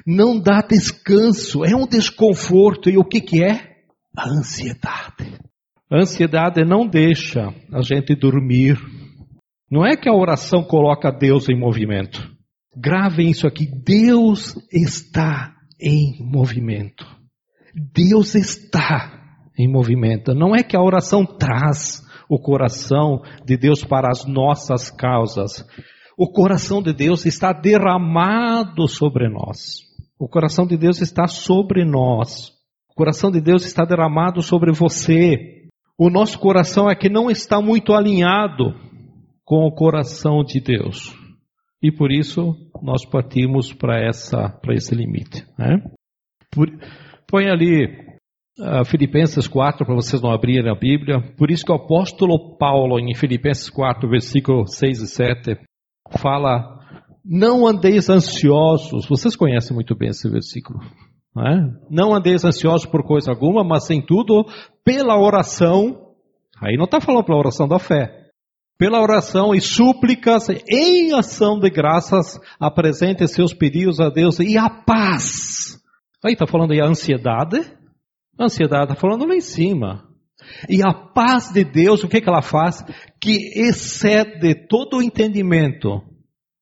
não 0.05 0.39
dá 0.39 0.61
descanso, 0.61 1.63
é 1.63 1.75
um 1.75 1.85
desconforto. 1.85 2.89
E 2.89 2.97
o 2.97 3.03
que, 3.03 3.21
que 3.21 3.43
é? 3.43 3.74
A 4.17 4.29
ansiedade. 4.29 5.39
A 5.91 5.97
ansiedade 5.97 6.63
não 6.63 6.87
deixa 6.87 7.53
a 7.71 7.81
gente 7.81 8.15
dormir. 8.15 8.77
Não 9.69 9.85
é 9.85 9.95
que 9.95 10.09
a 10.09 10.13
oração 10.13 10.63
coloca 10.63 11.11
Deus 11.11 11.49
em 11.49 11.59
movimento. 11.59 12.21
Gravem 12.75 13.29
isso 13.29 13.45
aqui. 13.47 13.65
Deus 13.65 14.55
está 14.71 15.53
em 15.79 16.17
movimento. 16.19 17.05
Deus 17.93 18.35
está 18.35 19.21
em 19.57 19.71
movimento. 19.71 20.33
Não 20.33 20.55
é 20.55 20.63
que 20.63 20.75
a 20.75 20.81
oração 20.81 21.25
traz 21.25 22.03
o 22.29 22.39
coração 22.39 23.21
de 23.45 23.57
Deus 23.57 23.83
para 23.83 24.09
as 24.09 24.25
nossas 24.25 24.89
causas. 24.89 25.65
O 26.17 26.31
coração 26.31 26.81
de 26.81 26.93
Deus 26.93 27.25
está 27.25 27.51
derramado 27.51 28.87
sobre 28.87 29.29
nós. 29.29 29.83
O 30.17 30.29
coração 30.29 30.65
de 30.65 30.77
Deus 30.77 31.01
está 31.01 31.27
sobre 31.27 31.83
nós. 31.83 32.54
O 32.95 32.97
coração 32.97 33.29
de 33.29 33.41
Deus 33.41 33.65
está 33.65 33.83
derramado 33.83 34.41
sobre 34.41 34.71
você. 34.71 35.67
O 35.97 36.09
nosso 36.09 36.39
coração 36.39 36.89
é 36.89 36.95
que 36.95 37.09
não 37.09 37.29
está 37.29 37.61
muito 37.61 37.93
alinhado 37.93 38.73
com 39.43 39.67
o 39.67 39.71
coração 39.75 40.45
de 40.45 40.61
Deus. 40.61 41.13
E 41.83 41.91
por 41.91 42.09
isso 42.09 42.55
nós 42.81 43.05
partimos 43.05 43.73
para 43.73 44.01
essa 44.01 44.47
para 44.47 44.73
esse 44.73 44.95
limite, 44.95 45.45
né? 45.59 45.83
Por, 46.49 46.69
Põe 47.27 47.49
ali 47.49 47.85
uh, 48.59 48.85
Filipenses 48.85 49.45
4 49.45 49.85
para 49.85 49.95
vocês 49.95 50.21
não 50.21 50.31
abrirem 50.31 50.71
a 50.71 50.79
Bíblia. 50.79 51.19
Por 51.37 51.51
isso 51.51 51.65
que 51.65 51.71
o 51.73 51.75
apóstolo 51.75 52.55
Paulo, 52.57 52.97
em 52.97 53.13
Filipenses 53.13 53.69
4, 53.69 54.09
versículo 54.09 54.65
6 54.65 55.01
e 55.01 55.07
7, 55.07 55.57
fala: 56.17 56.79
Não 57.25 57.67
andeis 57.67 58.09
ansiosos. 58.09 59.05
Vocês 59.05 59.35
conhecem 59.35 59.75
muito 59.75 59.93
bem 59.93 60.11
esse 60.11 60.29
versículo. 60.29 60.79
Não, 61.35 61.45
é? 61.45 61.73
não 61.89 62.15
andeis 62.15 62.45
ansiosos 62.45 62.85
por 62.85 63.03
coisa 63.03 63.31
alguma, 63.31 63.63
mas 63.63 63.89
em 63.89 64.01
tudo, 64.01 64.45
pela 64.83 65.19
oração. 65.19 66.13
Aí 66.63 66.77
não 66.77 66.85
está 66.85 67.01
falando 67.01 67.25
pela 67.25 67.39
oração 67.39 67.67
da 67.67 67.77
fé. 67.77 68.23
Pela 68.77 69.01
oração 69.01 69.53
e 69.53 69.61
súplicas, 69.61 70.47
em 70.69 71.13
ação 71.13 71.59
de 71.59 71.69
graças, 71.69 72.39
apresente 72.59 73.27
seus 73.27 73.53
pedidos 73.53 73.99
a 73.99 74.09
Deus 74.09 74.39
e 74.39 74.57
a 74.57 74.69
paz 74.69 75.65
Aí 76.25 76.33
está 76.33 76.47
falando 76.47 76.71
aí 76.71 76.81
a 76.81 76.87
ansiedade. 76.87 77.59
A 78.37 78.45
ansiedade 78.45 78.85
está 78.85 78.95
falando 78.95 79.27
lá 79.27 79.35
em 79.35 79.41
cima. 79.41 80.09
E 80.67 80.81
a 80.81 80.91
paz 80.91 81.51
de 81.51 81.63
Deus, 81.63 82.03
o 82.03 82.07
que, 82.07 82.19
que 82.19 82.27
ela 82.27 82.41
faz? 82.41 82.83
Que 83.21 83.51
excede 83.55 84.55
todo 84.67 84.97
o 84.97 85.03
entendimento. 85.03 86.01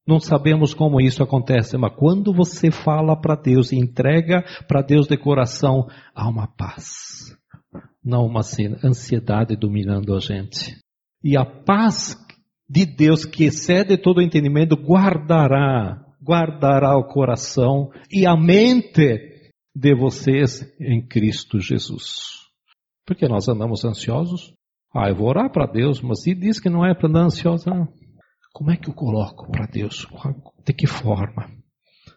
Não 0.05 0.19
sabemos 0.19 0.73
como 0.73 0.99
isso 0.99 1.23
acontece, 1.23 1.77
mas 1.77 1.95
quando 1.95 2.33
você 2.33 2.69
fala 2.69 3.15
para 3.15 3.35
Deus 3.35 3.71
e 3.71 3.77
entrega 3.77 4.43
para 4.67 4.81
Deus 4.81 5.07
de 5.07 5.17
coração, 5.17 5.87
há 6.13 6.27
uma 6.27 6.45
paz. 6.45 7.33
Não 8.03 8.25
uma 8.25 8.41
ansiedade 8.83 9.55
dominando 9.55 10.13
a 10.13 10.19
gente. 10.19 10.77
E 11.23 11.37
a 11.37 11.45
paz 11.45 12.17
de 12.69 12.85
Deus 12.85 13.23
que 13.23 13.45
excede 13.45 13.97
todo 13.97 14.21
entendimento 14.21 14.75
guardará, 14.75 16.03
guardará 16.21 16.97
o 16.97 17.05
coração 17.05 17.89
e 18.11 18.25
a 18.25 18.35
mente 18.35 19.41
de 19.73 19.95
vocês 19.95 20.69
em 20.81 21.01
Cristo 21.05 21.59
Jesus. 21.59 22.43
Porque 23.05 23.27
nós 23.27 23.47
andamos 23.47 23.85
ansiosos? 23.85 24.53
Ah, 24.93 25.09
eu 25.09 25.15
vou 25.15 25.27
orar 25.27 25.51
para 25.51 25.65
Deus, 25.65 26.01
mas 26.01 26.21
se 26.21 26.35
diz 26.35 26.59
que 26.59 26.69
não 26.69 26.85
é 26.85 26.93
para 26.93 27.07
andar 27.07 27.23
ansioso, 27.23 27.69
ah, 27.69 27.87
como 28.53 28.69
é 28.71 28.77
que 28.77 28.87
eu 28.87 28.93
coloco 28.93 29.51
para 29.51 29.65
Deus? 29.65 30.07
De 30.63 30.73
que 30.73 30.85
forma? 30.85 31.49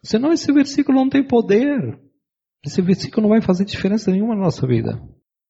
Senão 0.05 0.33
esse 0.33 0.53
versículo 0.53 0.99
não 0.99 1.09
tem 1.09 1.27
poder. 1.27 1.99
Esse 2.65 2.83
versículo 2.83 3.23
não 3.23 3.31
vai 3.31 3.41
fazer 3.41 3.65
diferença 3.65 4.11
nenhuma 4.11 4.35
na 4.35 4.43
nossa 4.43 4.67
vida. 4.67 5.01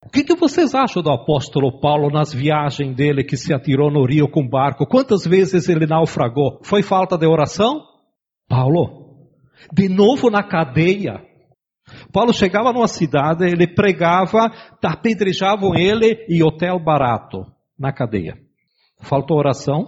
O 0.05 0.09
que, 0.09 0.23
que, 0.23 0.37
vocês 0.37 0.73
acham 0.75 1.03
do 1.03 1.11
apóstolo 1.11 1.81
Paulo 1.81 2.09
nas 2.09 2.33
viagens 2.33 2.95
dele 2.95 3.25
que 3.25 3.37
se 3.37 3.53
atirou 3.53 3.91
no 3.91 4.07
rio 4.07 4.31
com 4.31 4.49
barco? 4.49 4.87
Quantas 4.87 5.27
vezes 5.27 5.69
ele 5.69 5.87
naufragou? 5.87 6.61
Foi 6.63 6.83
falta 6.83 7.19
de 7.19 7.27
oração? 7.27 7.83
Paulo, 8.49 9.27
de 9.73 9.89
novo 9.89 10.31
na 10.31 10.45
cadeia. 10.45 11.21
Paulo 12.13 12.33
chegava 12.33 12.73
numa 12.73 12.87
cidade, 12.87 13.45
ele 13.45 13.67
pregava, 13.67 14.53
apedrejavam 14.85 15.75
ele 15.75 16.25
e 16.29 16.45
hotel 16.45 16.79
barato 16.79 17.45
na 17.77 17.93
cadeia. 17.93 18.39
Faltou 19.01 19.37
oração, 19.37 19.87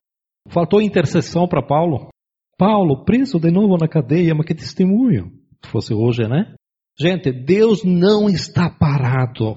faltou 0.49 0.81
intercessão 0.81 1.47
para 1.47 1.63
Paulo. 1.63 2.09
Paulo, 2.57 3.05
preso 3.05 3.39
de 3.39 3.51
novo 3.51 3.77
na 3.77 3.89
cadeia, 3.89 4.35
mas 4.35 4.47
que 4.47 4.55
testemunho. 4.55 5.31
Se 5.65 5.71
fosse 5.71 5.95
hoje, 5.95 6.27
né? 6.29 6.55
Gente, 7.01 7.31
Deus 7.33 7.85
não 7.85 8.29
está 8.29 8.69
parado. 8.69 9.57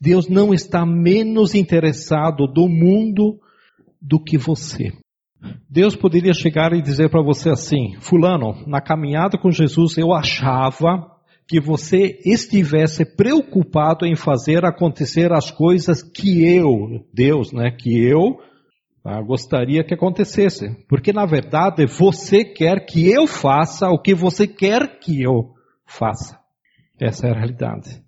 Deus 0.00 0.28
não 0.28 0.54
está 0.54 0.86
menos 0.86 1.54
interessado 1.54 2.46
do 2.46 2.68
mundo 2.68 3.40
do 4.00 4.22
que 4.22 4.38
você. 4.38 4.92
Deus 5.68 5.96
poderia 5.96 6.32
chegar 6.32 6.72
e 6.72 6.82
dizer 6.82 7.10
para 7.10 7.22
você 7.22 7.50
assim: 7.50 7.96
Fulano, 8.00 8.54
na 8.66 8.80
caminhada 8.80 9.38
com 9.38 9.50
Jesus 9.50 9.96
eu 9.96 10.12
achava 10.12 11.16
que 11.48 11.60
você 11.60 12.20
estivesse 12.24 13.04
preocupado 13.16 14.04
em 14.04 14.16
fazer 14.16 14.64
acontecer 14.64 15.32
as 15.32 15.50
coisas 15.50 16.02
que 16.02 16.44
eu, 16.44 17.04
Deus, 17.12 17.52
né, 17.52 17.70
que 17.70 17.96
eu 18.04 18.38
ah, 19.06 19.22
gostaria 19.22 19.84
que 19.84 19.94
acontecesse. 19.94 20.84
Porque 20.88 21.12
na 21.12 21.24
verdade 21.24 21.86
você 21.86 22.44
quer 22.44 22.84
que 22.84 23.08
eu 23.08 23.26
faça 23.28 23.88
o 23.88 24.00
que 24.00 24.12
você 24.12 24.48
quer 24.48 24.98
que 24.98 25.22
eu 25.22 25.54
faça. 25.86 26.36
Essa 27.00 27.28
é 27.28 27.30
a 27.30 27.34
realidade. 27.34 28.02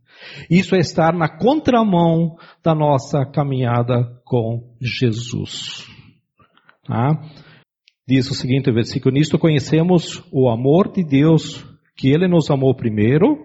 Isso 0.51 0.75
é 0.75 0.79
estar 0.79 1.15
na 1.15 1.29
contramão 1.29 2.37
da 2.65 2.75
nossa 2.75 3.25
caminhada 3.25 4.21
com 4.25 4.75
Jesus. 4.81 5.87
Ah, 6.91 7.13
diz 8.07 8.29
o 8.29 8.35
seguinte 8.35 8.73
versículo: 8.73 9.15
Nisto 9.15 9.39
conhecemos 9.39 10.25
o 10.33 10.51
amor 10.51 10.91
de 10.91 11.05
Deus 11.05 11.65
que 11.97 12.09
Ele 12.09 12.27
nos 12.27 12.51
amou 12.51 12.75
primeiro, 12.75 13.37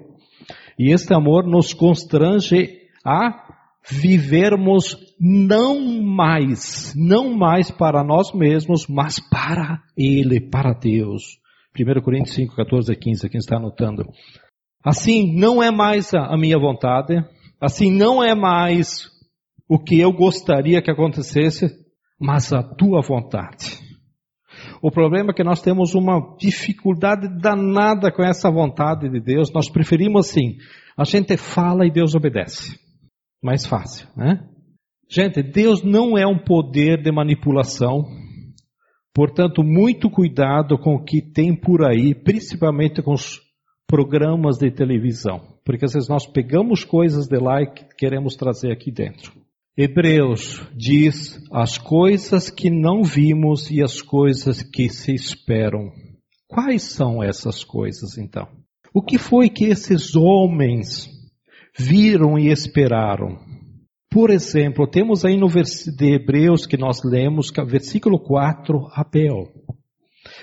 e 0.80 0.92
este 0.92 1.14
amor 1.14 1.46
nos 1.46 1.72
constrange 1.72 2.80
a 3.06 3.63
vivermos 3.90 4.98
não 5.20 6.02
mais, 6.02 6.94
não 6.96 7.36
mais 7.36 7.70
para 7.70 8.04
nós 8.04 8.34
mesmos, 8.34 8.88
mas 8.88 9.20
para 9.20 9.82
Ele, 9.98 10.40
para 10.40 10.74
Deus. 10.74 11.40
1 11.78 12.02
Coríntios 12.02 12.36
5, 12.36 12.56
14 12.56 12.92
a 12.92 12.96
15, 12.96 13.30
quem 13.30 13.40
está 13.40 13.58
anotando. 13.58 14.06
Assim 14.84 15.36
não 15.36 15.62
é 15.62 15.72
mais 15.72 16.14
a 16.14 16.38
minha 16.38 16.60
vontade, 16.60 17.16
assim 17.60 17.92
não 17.92 18.24
é 18.24 18.36
mais 18.36 19.10
o 19.68 19.80
que 19.80 20.00
eu 20.00 20.12
gostaria 20.12 20.82
que 20.82 20.92
acontecesse, 20.92 21.68
mas 22.20 22.54
a 22.54 22.62
tua 22.62 23.02
vontade. 23.02 23.82
O 24.82 24.92
problema 24.92 25.32
é 25.32 25.34
que 25.34 25.44
nós 25.44 25.62
temos 25.62 25.96
uma 25.96 26.36
dificuldade 26.38 27.28
danada 27.40 28.12
com 28.12 28.22
essa 28.22 28.52
vontade 28.52 29.10
de 29.10 29.20
Deus. 29.20 29.52
Nós 29.54 29.70
preferimos 29.70 30.28
assim, 30.28 30.58
a 30.98 31.06
gente 31.06 31.38
fala 31.38 31.86
e 31.86 31.92
Deus 31.92 32.14
obedece. 32.14 32.83
Mais 33.44 33.66
fácil, 33.66 34.08
né? 34.16 34.48
Gente, 35.10 35.44
Deus 35.44 35.84
não 35.84 36.18
é 36.18 36.26
um 36.26 36.40
poder 36.40 37.04
de 37.04 37.12
manipulação. 37.12 38.06
Portanto, 39.14 39.62
muito 39.62 40.10
cuidado 40.10 40.78
com 40.78 40.96
o 40.96 41.04
que 41.04 41.22
tem 41.22 41.56
por 41.56 41.86
aí, 41.86 42.16
principalmente 42.16 43.02
com 43.02 43.14
os 43.14 43.42
programas 43.86 44.58
de 44.58 44.72
televisão. 44.72 45.40
Porque 45.64 45.86
às 45.86 45.94
vezes 45.94 46.10
nós 46.10 46.26
pegamos 46.26 46.84
coisas 46.84 47.28
de 47.28 47.38
lá 47.38 47.62
e 47.62 47.68
queremos 47.98 48.36
trazer 48.36 48.72
aqui 48.72 48.92
dentro. 48.92 49.32
Hebreus 49.78 50.62
diz 50.76 51.40
as 51.52 51.78
coisas 51.78 52.50
que 52.50 52.70
não 52.70 53.04
vimos 53.04 53.70
e 53.70 53.84
as 53.84 54.02
coisas 54.02 54.64
que 54.64 54.90
se 54.90 55.14
esperam. 55.14 55.92
Quais 56.48 56.84
são 56.84 57.22
essas 57.22 57.64
coisas 57.64 58.18
então? 58.18 58.48
O 58.94 59.02
que 59.02 59.18
foi 59.18 59.50
que 59.50 59.66
esses 59.66 60.16
homens 60.16 61.10
viram 61.78 62.38
e 62.38 62.52
esperaram? 62.52 63.40
Por 64.10 64.30
exemplo, 64.30 64.88
temos 64.88 65.26
aí 65.26 65.38
no 65.38 65.48
versículo 65.48 65.98
de 65.98 66.14
Hebreus 66.14 66.68
que 66.68 66.78
nós 66.78 67.04
lemos, 67.04 67.52
versículo 67.68 68.20
4, 68.20 68.88
Abel. 68.94 69.52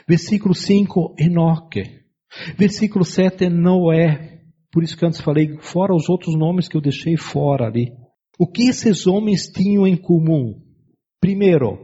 Versículo 0.09 0.55
5, 0.55 1.15
Enoque. 1.19 1.85
Versículo 2.59 3.05
7, 3.05 3.49
Noé. 3.49 4.41
Por 4.73 4.83
isso 4.83 4.97
que 4.97 5.07
antes 5.07 5.21
falei, 5.21 5.57
fora 5.61 5.95
os 5.95 6.09
outros 6.09 6.37
nomes 6.37 6.69
que 6.69 6.77
eu 6.77 6.81
deixei 6.81 7.17
fora 7.17 7.67
ali. 7.67 7.93
O 8.39 8.47
que 8.47 8.69
esses 8.69 9.07
homens 9.07 9.47
tinham 9.47 9.87
em 9.87 9.97
comum? 9.97 10.61
Primeiro, 11.21 11.79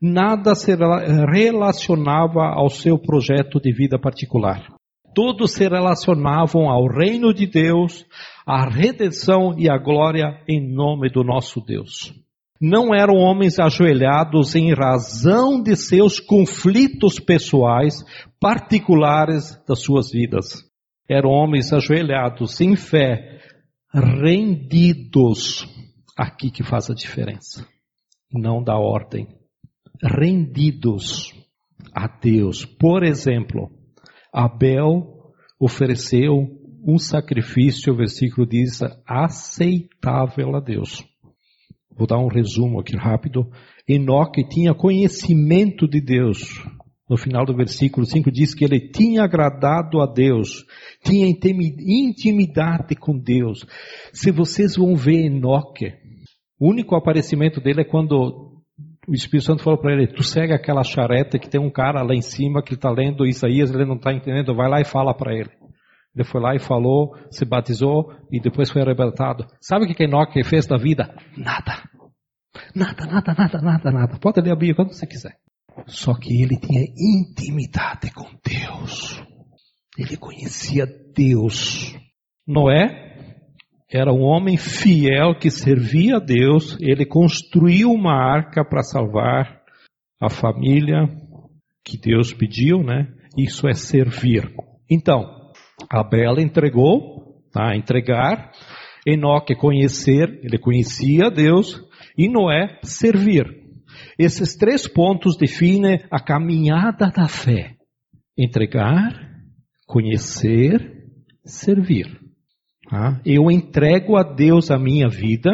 nada 0.00 0.54
se 0.54 0.72
relacionava 0.74 2.52
ao 2.54 2.68
seu 2.68 2.98
projeto 2.98 3.60
de 3.60 3.72
vida 3.72 3.98
particular. 3.98 4.76
Todos 5.16 5.52
se 5.52 5.66
relacionavam 5.66 6.68
ao 6.68 6.86
reino 6.86 7.32
de 7.32 7.46
Deus, 7.46 8.04
à 8.46 8.68
redenção 8.68 9.54
e 9.58 9.66
à 9.66 9.78
glória 9.78 10.42
em 10.46 10.60
nome 10.60 11.10
do 11.10 11.24
nosso 11.24 11.58
Deus. 11.58 12.12
Não 12.60 12.94
eram 12.94 13.14
homens 13.14 13.58
ajoelhados 13.58 14.54
em 14.54 14.74
razão 14.74 15.62
de 15.62 15.74
seus 15.74 16.20
conflitos 16.20 17.18
pessoais 17.18 18.04
particulares 18.38 19.58
das 19.66 19.82
suas 19.82 20.10
vidas. 20.10 20.62
Eram 21.08 21.30
homens 21.30 21.72
ajoelhados 21.72 22.60
em 22.60 22.76
fé, 22.76 23.40
rendidos. 23.94 25.66
Aqui 26.14 26.50
que 26.50 26.62
faz 26.62 26.90
a 26.90 26.94
diferença. 26.94 27.66
Não 28.30 28.62
da 28.62 28.76
ordem. 28.76 29.28
Rendidos 30.02 31.32
a 31.94 32.06
Deus. 32.06 32.66
Por 32.66 33.02
exemplo, 33.02 33.70
Abel 34.38 35.32
ofereceu 35.58 36.46
um 36.86 36.98
sacrifício, 36.98 37.90
o 37.90 37.96
versículo 37.96 38.46
diz, 38.46 38.80
aceitável 39.06 40.54
a 40.54 40.60
Deus. 40.60 41.02
Vou 41.96 42.06
dar 42.06 42.18
um 42.18 42.28
resumo 42.28 42.78
aqui 42.78 42.94
rápido. 42.94 43.50
Enoque 43.88 44.46
tinha 44.46 44.74
conhecimento 44.74 45.88
de 45.88 46.02
Deus. 46.02 46.62
No 47.08 47.16
final 47.16 47.46
do 47.46 47.56
versículo 47.56 48.04
5 48.04 48.30
diz 48.30 48.52
que 48.52 48.66
ele 48.66 48.90
tinha 48.90 49.22
agradado 49.22 50.02
a 50.02 50.06
Deus, 50.06 50.66
tinha 51.02 51.26
intimidade 51.26 52.94
com 52.94 53.16
Deus. 53.16 53.64
Se 54.12 54.30
vocês 54.30 54.76
vão 54.76 54.94
ver 54.94 55.24
Enoque, 55.24 55.94
o 56.60 56.68
único 56.68 56.94
aparecimento 56.94 57.58
dele 57.58 57.80
é 57.80 57.84
quando 57.84 58.45
o 59.08 59.14
Espírito 59.14 59.46
Santo 59.46 59.62
falou 59.62 59.78
para 59.78 59.92
ele: 59.92 60.06
Tu 60.06 60.22
segue 60.22 60.52
aquela 60.52 60.82
charreta 60.82 61.38
que 61.38 61.48
tem 61.48 61.60
um 61.60 61.70
cara 61.70 62.02
lá 62.02 62.14
em 62.14 62.20
cima 62.20 62.62
que 62.62 62.74
está 62.74 62.90
lendo 62.90 63.26
Isaías, 63.26 63.70
ele 63.70 63.84
não 63.84 63.96
está 63.96 64.12
entendendo, 64.12 64.54
vai 64.54 64.68
lá 64.68 64.80
e 64.80 64.84
fala 64.84 65.14
para 65.14 65.34
ele. 65.34 65.50
Ele 66.14 66.24
foi 66.24 66.40
lá 66.40 66.54
e 66.54 66.58
falou, 66.58 67.14
se 67.30 67.44
batizou 67.44 68.10
e 68.32 68.40
depois 68.40 68.70
foi 68.70 68.80
arrebatado. 68.80 69.46
Sabe 69.60 69.84
o 69.84 69.94
que 69.94 70.02
Enoque 70.02 70.42
fez 70.42 70.66
da 70.66 70.78
vida? 70.78 71.14
Nada. 71.36 71.82
Nada, 72.74 73.04
nada, 73.04 73.34
nada, 73.34 73.60
nada, 73.60 73.90
nada. 73.90 74.18
Pode 74.18 74.40
ler 74.40 74.52
a 74.52 74.54
Bíblia 74.54 74.74
quando 74.74 74.94
você 74.94 75.06
quiser. 75.06 75.36
Só 75.86 76.14
que 76.14 76.42
ele 76.42 76.56
tinha 76.58 76.86
intimidade 76.96 78.10
com 78.12 78.24
Deus. 78.42 79.22
Ele 79.98 80.16
conhecia 80.16 80.86
Deus. 81.14 81.94
Noé 82.46 83.05
era 83.90 84.12
um 84.12 84.22
homem 84.22 84.56
fiel 84.56 85.38
que 85.38 85.50
servia 85.50 86.16
a 86.16 86.20
Deus. 86.20 86.76
Ele 86.80 87.06
construiu 87.06 87.90
uma 87.90 88.14
arca 88.14 88.64
para 88.64 88.82
salvar 88.82 89.62
a 90.20 90.28
família 90.28 91.08
que 91.84 91.96
Deus 91.96 92.32
pediu, 92.32 92.82
né? 92.82 93.06
Isso 93.38 93.68
é 93.68 93.74
servir. 93.74 94.52
Então, 94.90 95.52
Abel 95.88 96.40
entregou, 96.40 97.40
tá? 97.52 97.76
Entregar. 97.76 98.50
Enoque 99.06 99.54
conhecer, 99.54 100.40
ele 100.42 100.58
conhecia 100.58 101.30
Deus. 101.30 101.80
E 102.18 102.28
Noé 102.28 102.80
servir. 102.82 103.44
Esses 104.18 104.56
três 104.56 104.88
pontos 104.88 105.36
definem 105.36 106.04
a 106.10 106.18
caminhada 106.18 107.08
da 107.10 107.28
fé: 107.28 107.76
entregar, 108.36 109.12
conhecer, 109.86 111.04
servir. 111.44 112.25
Tá? 112.88 113.20
Eu 113.24 113.50
entrego 113.50 114.16
a 114.16 114.22
Deus 114.22 114.70
a 114.70 114.78
minha 114.78 115.08
vida, 115.08 115.50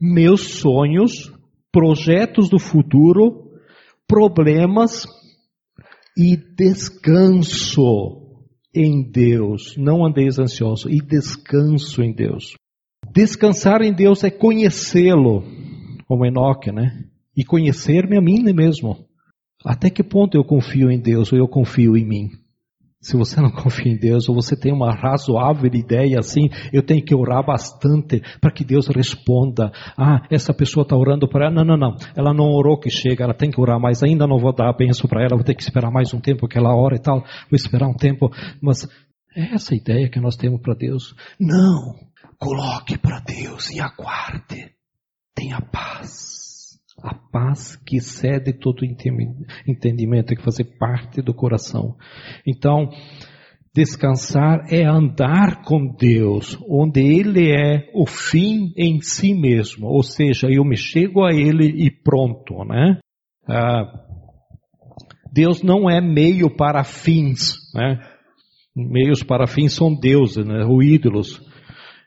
meus 0.00 0.42
sonhos, 0.42 1.32
projetos 1.72 2.48
do 2.48 2.58
futuro, 2.58 3.50
problemas 4.06 5.06
e 6.16 6.36
descanso 6.36 8.22
em 8.74 9.02
Deus. 9.10 9.76
Não 9.76 10.04
andeis 10.04 10.38
ansioso 10.38 10.88
e 10.88 10.98
descanso 10.98 12.02
em 12.02 12.12
Deus. 12.14 12.54
Descansar 13.12 13.82
em 13.82 13.92
Deus 13.92 14.24
é 14.24 14.30
conhecê-lo, 14.30 15.44
como 16.06 16.24
Enoque, 16.24 16.72
né? 16.72 17.04
E 17.36 17.44
conhecer-me 17.44 18.16
a 18.16 18.20
mim 18.20 18.42
mesmo. 18.52 19.06
Até 19.64 19.90
que 19.90 20.02
ponto 20.02 20.36
eu 20.36 20.44
confio 20.44 20.90
em 20.90 21.00
Deus 21.00 21.32
ou 21.32 21.38
eu 21.38 21.48
confio 21.48 21.96
em 21.96 22.04
mim? 22.04 22.30
Se 23.04 23.16
você 23.18 23.38
não 23.38 23.50
confia 23.52 23.92
em 23.92 23.98
Deus, 23.98 24.28
ou 24.28 24.34
você 24.34 24.56
tem 24.56 24.72
uma 24.72 24.90
razoável 24.92 25.70
ideia 25.72 26.18
assim, 26.18 26.48
eu 26.72 26.82
tenho 26.82 27.04
que 27.04 27.14
orar 27.14 27.44
bastante 27.44 28.22
para 28.40 28.50
que 28.50 28.64
Deus 28.64 28.88
responda. 28.88 29.70
Ah, 29.96 30.22
essa 30.30 30.54
pessoa 30.54 30.82
está 30.82 30.96
orando 30.96 31.28
para 31.28 31.46
ela. 31.46 31.54
Não, 31.54 31.64
não, 31.64 31.76
não. 31.76 31.96
Ela 32.16 32.32
não 32.32 32.46
orou 32.46 32.80
que 32.80 32.88
chega, 32.88 33.24
ela 33.24 33.34
tem 33.34 33.50
que 33.50 33.60
orar 33.60 33.78
mais. 33.78 34.02
Ainda 34.02 34.26
não 34.26 34.38
vou 34.38 34.54
dar 34.54 34.70
a 34.70 34.76
benção 34.76 35.08
para 35.08 35.22
ela, 35.22 35.36
vou 35.36 35.44
ter 35.44 35.54
que 35.54 35.62
esperar 35.62 35.90
mais 35.90 36.14
um 36.14 36.20
tempo 36.20 36.48
que 36.48 36.58
ela 36.58 36.74
ora 36.74 36.96
e 36.96 37.00
tal. 37.00 37.20
Vou 37.20 37.56
esperar 37.56 37.86
um 37.86 37.94
tempo. 37.94 38.30
Mas 38.60 38.88
é 39.36 39.54
essa 39.54 39.74
ideia 39.74 40.08
que 40.08 40.18
nós 40.18 40.36
temos 40.36 40.62
para 40.62 40.74
Deus? 40.74 41.14
Não. 41.38 41.94
Coloque 42.38 42.96
para 42.96 43.20
Deus 43.20 43.70
e 43.70 43.80
aguarde. 43.80 44.72
Tenha 45.34 45.60
paz. 45.60 46.43
A 47.02 47.14
paz 47.14 47.76
que 47.76 48.00
cede 48.00 48.52
todo 48.52 48.84
entendimento, 48.84 50.26
tem 50.26 50.36
que 50.36 50.44
fazer 50.44 50.64
parte 50.78 51.20
do 51.20 51.34
coração. 51.34 51.96
Então, 52.46 52.88
descansar 53.74 54.72
é 54.72 54.84
andar 54.84 55.62
com 55.62 55.94
Deus, 55.98 56.56
onde 56.68 57.00
Ele 57.00 57.50
é 57.50 57.90
o 57.92 58.06
fim 58.06 58.72
em 58.76 59.00
si 59.00 59.34
mesmo. 59.34 59.88
Ou 59.88 60.02
seja, 60.02 60.46
eu 60.48 60.64
me 60.64 60.76
chego 60.76 61.24
a 61.24 61.34
Ele 61.34 61.66
e 61.66 61.90
pronto, 61.90 62.64
né? 62.64 62.98
Ah, 63.48 63.84
Deus 65.32 65.62
não 65.62 65.90
é 65.90 66.00
meio 66.00 66.48
para 66.48 66.84
fins, 66.84 67.56
né? 67.74 67.98
Meios 68.74 69.22
para 69.22 69.46
fins 69.46 69.72
são 69.72 69.92
deuses, 69.92 70.46
né? 70.46 70.64
Ou 70.64 70.80
ídolos. 70.80 71.42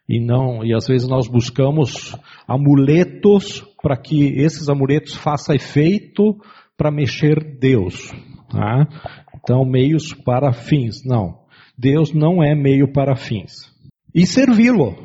E 0.10 0.21
não, 0.21 0.63
e 0.63 0.73
às 0.73 0.88
vezes 0.88 1.06
nós 1.08 1.28
buscamos 1.28 2.15
amuletos 2.47 3.62
para 3.82 3.98
que 3.98 4.40
esses 4.40 4.70
amuletos 4.70 5.16
façam 5.16 5.56
efeito 5.56 6.38
para 6.76 6.92
mexer 6.92 7.58
Deus. 7.60 8.12
Tá? 8.50 8.88
Então, 9.36 9.66
meios 9.66 10.13
para 10.13 10.54
fins. 10.54 11.04
Não. 11.06 11.40
Deus 11.78 12.13
não 12.13 12.44
é 12.44 12.56
meio 12.56 12.92
para 12.92 13.16
fins. 13.16 13.72
E 14.13 14.26
servi-lo, 14.26 14.96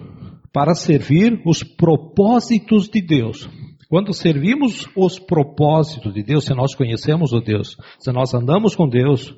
para 0.53 0.75
servir 0.75 1.41
os 1.45 1.63
propósitos 1.63 2.89
de 2.89 3.03
Deus. 3.03 3.49
Quando 3.89 4.15
servimos 4.15 4.89
os 4.97 5.19
propósitos 5.19 6.15
de 6.15 6.23
Deus, 6.23 6.47
se 6.47 6.55
nós 6.55 6.75
conhecemos 6.75 7.33
o 7.33 7.41
Deus, 7.41 7.77
se 7.99 8.11
nós 8.11 8.33
andamos 8.33 8.75
com 8.75 8.89
Deus, 8.89 9.35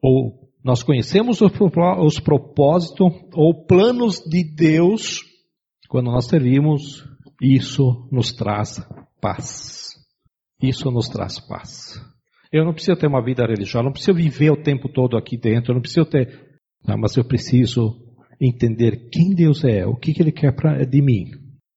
ou 0.00 0.48
nós 0.64 0.84
conhecemos 0.84 1.40
os 1.40 2.20
propósitos 2.20 3.12
ou 3.34 3.66
planos 3.66 4.20
de 4.20 4.44
Deus, 4.44 5.20
quando 5.88 6.12
nós 6.12 6.26
servimos, 6.26 7.04
isso 7.42 8.08
nos 8.10 8.32
traz 8.32 8.80
paz. 9.20 9.90
Isso 10.62 10.90
nos 10.90 11.08
traz 11.08 11.40
paz. 11.40 12.00
Eu 12.52 12.64
não 12.64 12.72
preciso 12.72 12.96
ter 12.96 13.08
uma 13.08 13.24
vida 13.24 13.44
religiosa, 13.44 13.84
não 13.84 13.92
preciso 13.92 14.14
viver 14.14 14.50
o 14.50 14.62
tempo 14.62 14.88
todo 14.88 15.16
aqui 15.16 15.36
dentro, 15.36 15.74
não 15.74 15.80
preciso 15.80 16.06
ter, 16.06 16.40
não, 16.86 16.96
mas 16.96 17.16
eu 17.16 17.24
preciso 17.24 18.00
entender 18.40 19.08
quem 19.10 19.34
Deus 19.34 19.64
é, 19.64 19.86
o 19.86 19.96
que, 19.96 20.12
que 20.12 20.22
Ele 20.22 20.32
quer 20.32 20.54
pra, 20.54 20.84
de 20.84 21.02
mim. 21.02 21.30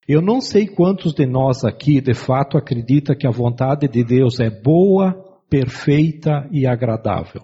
Eu 0.08 0.21
não 0.21 0.39
sei 0.39 0.67
quantos 0.67 1.13
de 1.13 1.25
nós 1.25 1.63
aqui 1.63 1.99
de 1.99 2.13
fato 2.13 2.58
acredita 2.58 3.15
que 3.15 3.25
a 3.25 3.32
vontade 3.32 3.88
de 3.88 4.04
Deus 4.04 4.39
é 4.39 4.49
boa, 4.49 5.15
perfeita 5.49 6.47
e 6.51 6.67
agradável 6.67 7.41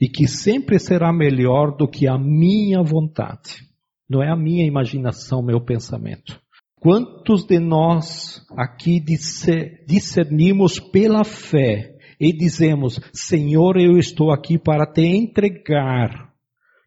e 0.00 0.08
que 0.08 0.26
sempre 0.28 0.78
será 0.78 1.12
melhor 1.12 1.76
do 1.76 1.88
que 1.88 2.06
a 2.06 2.16
minha 2.16 2.82
vontade. 2.82 3.66
Não 4.08 4.22
é 4.22 4.30
a 4.30 4.36
minha 4.36 4.64
imaginação, 4.64 5.42
meu 5.42 5.60
pensamento. 5.60 6.40
Quantos 6.80 7.44
de 7.44 7.58
nós 7.58 8.40
aqui 8.56 9.00
discernimos 9.00 10.78
pela 10.78 11.24
fé 11.24 11.96
e 12.20 12.32
dizemos: 12.32 13.00
Senhor, 13.12 13.76
eu 13.78 13.98
estou 13.98 14.30
aqui 14.30 14.58
para 14.58 14.86
te 14.86 15.02
entregar, 15.02 16.32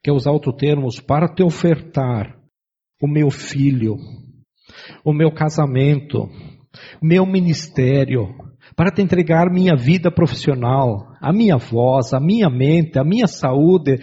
quer 0.02 0.14
usar 0.14 0.32
outros 0.32 0.56
termos, 0.56 1.00
para 1.00 1.28
te 1.28 1.44
ofertar 1.44 2.38
o 3.02 3.08
meu 3.08 3.30
filho, 3.30 3.98
o 5.04 5.14
meu 5.14 5.32
casamento, 5.32 6.30
o 7.02 7.06
meu 7.06 7.26
ministério, 7.26 8.30
para 8.76 8.92
te 8.92 9.02
entregar 9.02 9.52
minha 9.52 9.76
vida 9.76 10.10
profissional, 10.10 11.12
a 11.20 11.34
minha 11.34 11.58
voz, 11.58 12.14
a 12.14 12.20
minha 12.20 12.50
mente, 12.50 12.98
a 12.98 13.04
minha 13.04 13.28
saúde, 13.28 14.00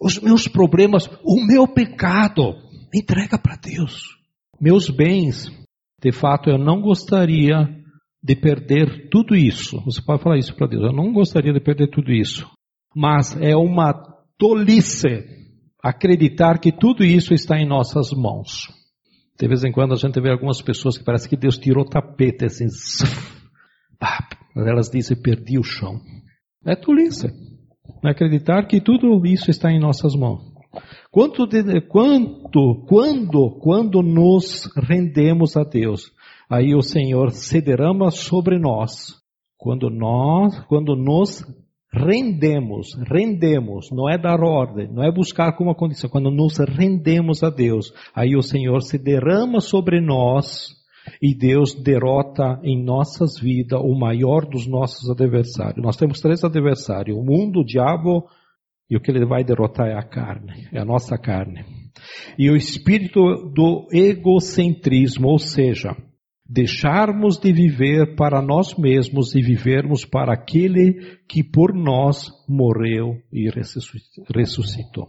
os 0.00 0.18
meus 0.18 0.48
problemas, 0.48 1.06
o 1.22 1.46
meu 1.46 1.68
pecado. 1.68 2.54
Entrega 2.94 3.38
para 3.38 3.56
Deus. 3.56 4.15
Meus 4.60 4.88
bens. 4.88 5.50
de 6.02 6.12
fato 6.12 6.50
eu 6.50 6.58
não 6.58 6.80
gostaria 6.80 7.68
de 8.22 8.36
perder 8.36 9.08
tudo 9.08 9.34
isso. 9.34 9.80
Você 9.84 10.02
pode 10.02 10.22
falar 10.22 10.38
isso 10.38 10.54
para 10.54 10.66
Deus, 10.66 10.84
eu 10.84 10.92
não 10.92 11.12
gostaria 11.12 11.52
de 11.52 11.60
perder 11.60 11.88
tudo 11.88 12.12
isso. 12.12 12.48
Mas 12.94 13.36
é 13.40 13.54
uma 13.56 13.92
tolice 14.38 15.24
acreditar 15.82 16.58
que 16.58 16.72
tudo 16.72 17.04
isso 17.04 17.32
está 17.32 17.58
em 17.58 17.66
nossas 17.66 18.10
mãos. 18.12 18.68
De 19.38 19.46
vez 19.46 19.64
em 19.64 19.70
quando 19.70 19.92
a 19.92 19.96
gente 19.96 20.20
vê 20.20 20.30
algumas 20.30 20.62
pessoas 20.62 20.96
que 20.96 21.04
parece 21.04 21.28
que 21.28 21.36
Deus 21.36 21.58
tirou 21.58 21.84
o 21.84 21.88
tapete 21.88 22.46
assim. 22.46 22.66
Elas 24.56 24.88
dizem, 24.90 25.20
perdi 25.20 25.58
o 25.58 25.62
chão. 25.62 26.00
É 26.64 26.74
tolice. 26.74 27.28
Acreditar 28.02 28.66
que 28.66 28.80
tudo 28.80 29.24
isso 29.26 29.50
está 29.50 29.70
em 29.70 29.78
nossas 29.78 30.14
mãos. 30.16 30.55
Quanto, 31.10 31.46
quanto, 31.88 32.84
quando, 32.86 33.50
quando 33.60 34.02
nos 34.02 34.70
rendemos 34.76 35.56
a 35.56 35.64
Deus, 35.64 36.12
aí 36.48 36.74
o 36.74 36.82
Senhor 36.82 37.30
se 37.30 37.60
derrama 37.60 38.10
sobre 38.10 38.58
nós. 38.58 39.14
Quando 39.56 39.90
nós, 39.90 40.58
quando 40.66 40.94
nos 40.94 41.44
rendemos, 41.92 42.88
rendemos, 43.10 43.90
não 43.90 44.08
é 44.08 44.18
dar 44.18 44.42
ordem, 44.42 44.88
não 44.92 45.02
é 45.02 45.10
buscar 45.10 45.52
como 45.56 45.74
condição, 45.74 46.10
quando 46.10 46.30
nos 46.30 46.58
rendemos 46.58 47.42
a 47.42 47.48
Deus, 47.48 47.92
aí 48.14 48.36
o 48.36 48.42
Senhor 48.42 48.82
se 48.82 48.98
derrama 48.98 49.60
sobre 49.60 50.00
nós 50.00 50.76
e 51.22 51.34
Deus 51.34 51.74
derrota 51.74 52.60
em 52.62 52.82
nossas 52.82 53.38
vidas 53.40 53.80
o 53.80 53.94
maior 53.94 54.44
dos 54.44 54.66
nossos 54.66 55.08
adversários. 55.08 55.82
Nós 55.82 55.96
temos 55.96 56.20
três 56.20 56.44
adversários: 56.44 57.16
o 57.16 57.22
mundo, 57.22 57.60
o 57.60 57.64
diabo 57.64 58.28
e 58.88 58.96
o 58.96 59.00
que 59.00 59.10
ele 59.10 59.26
vai 59.26 59.42
derrotar 59.42 59.88
é 59.88 59.94
a 59.94 60.02
carne, 60.02 60.68
é 60.72 60.78
a 60.78 60.84
nossa 60.84 61.18
carne. 61.18 61.64
E 62.38 62.50
o 62.50 62.56
espírito 62.56 63.20
do 63.52 63.88
egocentrismo, 63.92 65.28
ou 65.28 65.38
seja, 65.38 65.96
deixarmos 66.48 67.38
de 67.38 67.52
viver 67.52 68.14
para 68.14 68.40
nós 68.40 68.76
mesmos 68.76 69.34
e 69.34 69.42
vivermos 69.42 70.04
para 70.04 70.32
aquele 70.32 71.18
que 71.28 71.42
por 71.42 71.74
nós 71.74 72.30
morreu 72.48 73.16
e 73.32 73.50
ressuscitou. 74.32 75.08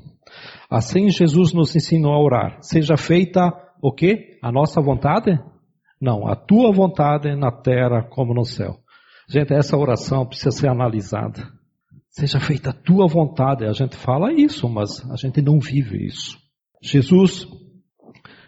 Assim 0.69 1.09
Jesus 1.09 1.53
nos 1.53 1.75
ensinou 1.75 2.13
a 2.13 2.23
orar. 2.23 2.57
Seja 2.61 2.97
feita 2.97 3.53
o 3.81 3.91
quê? 3.93 4.39
A 4.41 4.51
nossa 4.51 4.81
vontade? 4.81 5.39
Não, 6.01 6.27
a 6.27 6.35
tua 6.35 6.71
vontade 6.71 7.35
na 7.35 7.51
terra 7.51 8.03
como 8.09 8.33
no 8.33 8.43
céu. 8.43 8.77
Gente, 9.29 9.53
essa 9.53 9.77
oração 9.77 10.25
precisa 10.25 10.51
ser 10.51 10.69
analisada. 10.69 11.56
Seja 12.17 12.39
feita 12.39 12.71
a 12.71 12.73
tua 12.73 13.05
vontade. 13.07 13.63
A 13.63 13.73
gente 13.73 13.95
fala 13.95 14.33
isso, 14.33 14.67
mas 14.67 15.05
a 15.11 15.15
gente 15.15 15.39
não 15.39 15.59
vive 15.59 16.03
isso. 16.03 16.35
Jesus 16.81 17.47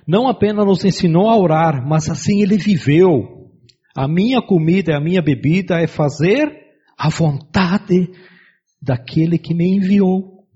não 0.08 0.28
apenas 0.28 0.66
nos 0.66 0.84
ensinou 0.84 1.30
a 1.30 1.38
orar, 1.38 1.88
mas 1.88 2.10
assim 2.10 2.42
ele 2.42 2.58
viveu. 2.58 3.52
A 3.96 4.08
minha 4.08 4.42
comida 4.42 4.92
e 4.92 4.96
a 4.96 5.00
minha 5.00 5.22
bebida 5.22 5.80
é 5.80 5.86
fazer 5.86 6.52
a 6.98 7.10
vontade 7.10 8.10
daquele 8.82 9.38
que 9.38 9.54
me 9.54 9.78
enviou. 9.78 10.48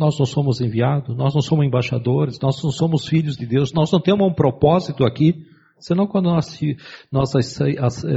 Nós 0.00 0.18
não 0.18 0.24
somos 0.24 0.62
enviados, 0.62 1.14
nós 1.14 1.34
não 1.34 1.42
somos 1.42 1.66
embaixadores, 1.66 2.38
nós 2.40 2.56
não 2.64 2.70
somos 2.70 3.06
filhos 3.06 3.36
de 3.36 3.44
Deus, 3.44 3.70
nós 3.74 3.92
não 3.92 4.00
temos 4.00 4.26
um 4.26 4.32
propósito 4.32 5.04
aqui. 5.04 5.34
Senão 5.78 6.06
quando 6.06 6.30
nós, 6.30 6.58
nós, 7.12 7.32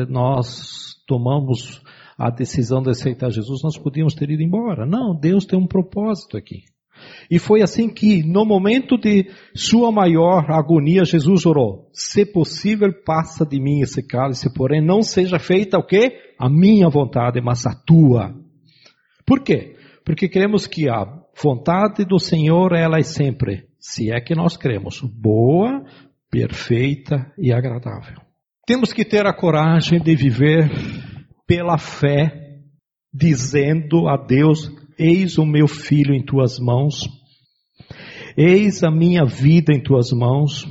nós 0.08 0.96
tomamos 1.06 1.82
a 2.18 2.30
decisão 2.30 2.82
de 2.82 2.90
aceitar 2.90 3.30
Jesus, 3.30 3.62
nós 3.64 3.78
podíamos 3.78 4.14
ter 4.14 4.30
ido 4.30 4.42
embora. 4.42 4.86
Não, 4.86 5.14
Deus 5.14 5.46
tem 5.46 5.60
um 5.60 5.68
propósito 5.68 6.38
aqui. 6.38 6.64
E 7.30 7.40
foi 7.40 7.62
assim 7.62 7.90
que, 7.90 8.24
no 8.24 8.46
momento 8.46 8.98
de 8.98 9.30
sua 9.54 9.92
maior 9.92 10.50
agonia, 10.50 11.04
Jesus 11.04 11.46
orou: 11.46 11.90
Se 11.94 12.26
possível, 12.26 12.90
passa 13.06 13.46
de 13.46 13.60
mim 13.60 13.82
esse 13.82 14.02
cálice, 14.02 14.54
porém 14.54 14.82
não 14.82 15.02
seja 15.02 15.38
feita 15.38 15.78
o 15.78 15.86
quê? 15.86 16.14
A 16.40 16.50
minha 16.50 16.90
vontade, 16.90 17.42
mas 17.42 17.66
a 17.66 17.76
tua. 17.76 18.34
Por 19.26 19.42
quê? 19.42 19.76
Porque 20.06 20.30
queremos 20.30 20.68
que 20.68 20.88
a 20.88 21.06
vontade 21.42 22.06
do 22.06 22.20
Senhor, 22.20 22.74
ela 22.74 22.98
é 22.98 23.04
sempre, 23.04 23.66
se 23.80 24.12
é 24.12 24.22
que 24.22 24.36
nós 24.36 24.56
cremos, 24.56 25.02
boa, 25.02 25.84
perfeita 26.30 27.34
e 27.38 27.52
agradável. 27.52 28.22
Temos 28.66 28.94
que 28.94 29.04
ter 29.04 29.26
a 29.26 29.34
coragem 29.34 30.00
de 30.00 30.16
viver 30.16 30.70
pela 31.48 31.78
fé, 31.78 32.60
dizendo 33.14 34.08
a 34.08 34.18
Deus 34.18 34.72
Eis 34.98 35.38
o 35.38 35.46
meu 35.46 35.68
filho 35.68 36.14
em 36.14 36.24
tuas 36.24 36.58
mãos, 36.58 37.02
eis 38.38 38.82
a 38.82 38.90
minha 38.90 39.26
vida 39.26 39.74
em 39.74 39.84
tuas 39.84 40.12
mãos, 40.12 40.66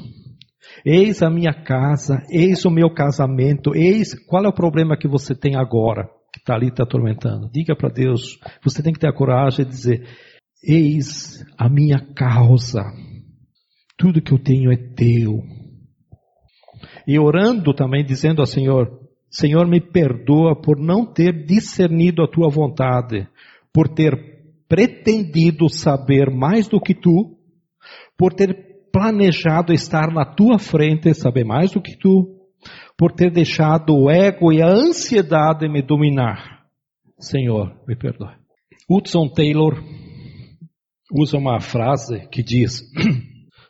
eis 0.84 1.22
a 1.22 1.28
minha 1.28 1.52
casa, 1.52 2.22
eis 2.30 2.64
o 2.64 2.70
meu 2.70 2.88
casamento, 2.88 3.74
eis 3.74 4.14
qual 4.26 4.44
é 4.46 4.48
o 4.48 4.54
problema 4.54 4.96
que 4.96 5.06
você 5.06 5.34
tem 5.34 5.56
agora, 5.56 6.08
que 6.32 6.40
está 6.40 6.54
ali 6.54 6.70
te 6.70 6.80
atormentando. 6.80 7.50
Diga 7.52 7.76
para 7.76 7.90
Deus, 7.90 8.38
você 8.62 8.82
tem 8.82 8.94
que 8.94 8.98
ter 8.98 9.08
a 9.08 9.14
coragem 9.14 9.66
de 9.66 9.70
dizer: 9.70 10.08
Eis 10.66 11.44
a 11.58 11.68
minha 11.68 12.00
causa, 12.14 12.82
tudo 13.98 14.22
que 14.22 14.32
eu 14.32 14.38
tenho 14.38 14.72
é 14.72 14.76
teu. 14.76 15.42
E 17.06 17.18
orando 17.18 17.74
também, 17.74 18.02
dizendo 18.02 18.40
ao 18.40 18.46
Senhor: 18.46 19.03
Senhor, 19.34 19.66
me 19.66 19.80
perdoa 19.80 20.54
por 20.54 20.78
não 20.78 21.04
ter 21.04 21.44
discernido 21.44 22.22
a 22.22 22.28
tua 22.28 22.48
vontade 22.48 23.26
por 23.72 23.88
ter 23.88 24.14
pretendido 24.68 25.68
saber 25.68 26.30
mais 26.30 26.68
do 26.68 26.80
que 26.80 26.94
tu, 26.94 27.36
por 28.16 28.32
ter 28.32 28.54
planejado 28.92 29.72
estar 29.72 30.12
na 30.12 30.24
tua 30.24 30.60
frente 30.60 31.08
e 31.08 31.14
saber 31.14 31.44
mais 31.44 31.72
do 31.72 31.82
que 31.82 31.98
tu, 31.98 32.46
por 32.96 33.10
ter 33.10 33.32
deixado 33.32 33.92
o 33.92 34.08
ego 34.08 34.52
e 34.52 34.62
a 34.62 34.68
ansiedade 34.68 35.68
me 35.68 35.82
dominar. 35.82 36.62
Senhor, 37.18 37.74
me 37.88 37.96
perdoe. 37.96 38.36
Hudson 38.88 39.28
Taylor 39.30 39.82
usa 41.12 41.36
uma 41.36 41.58
frase 41.58 42.28
que 42.28 42.44
diz, 42.44 42.82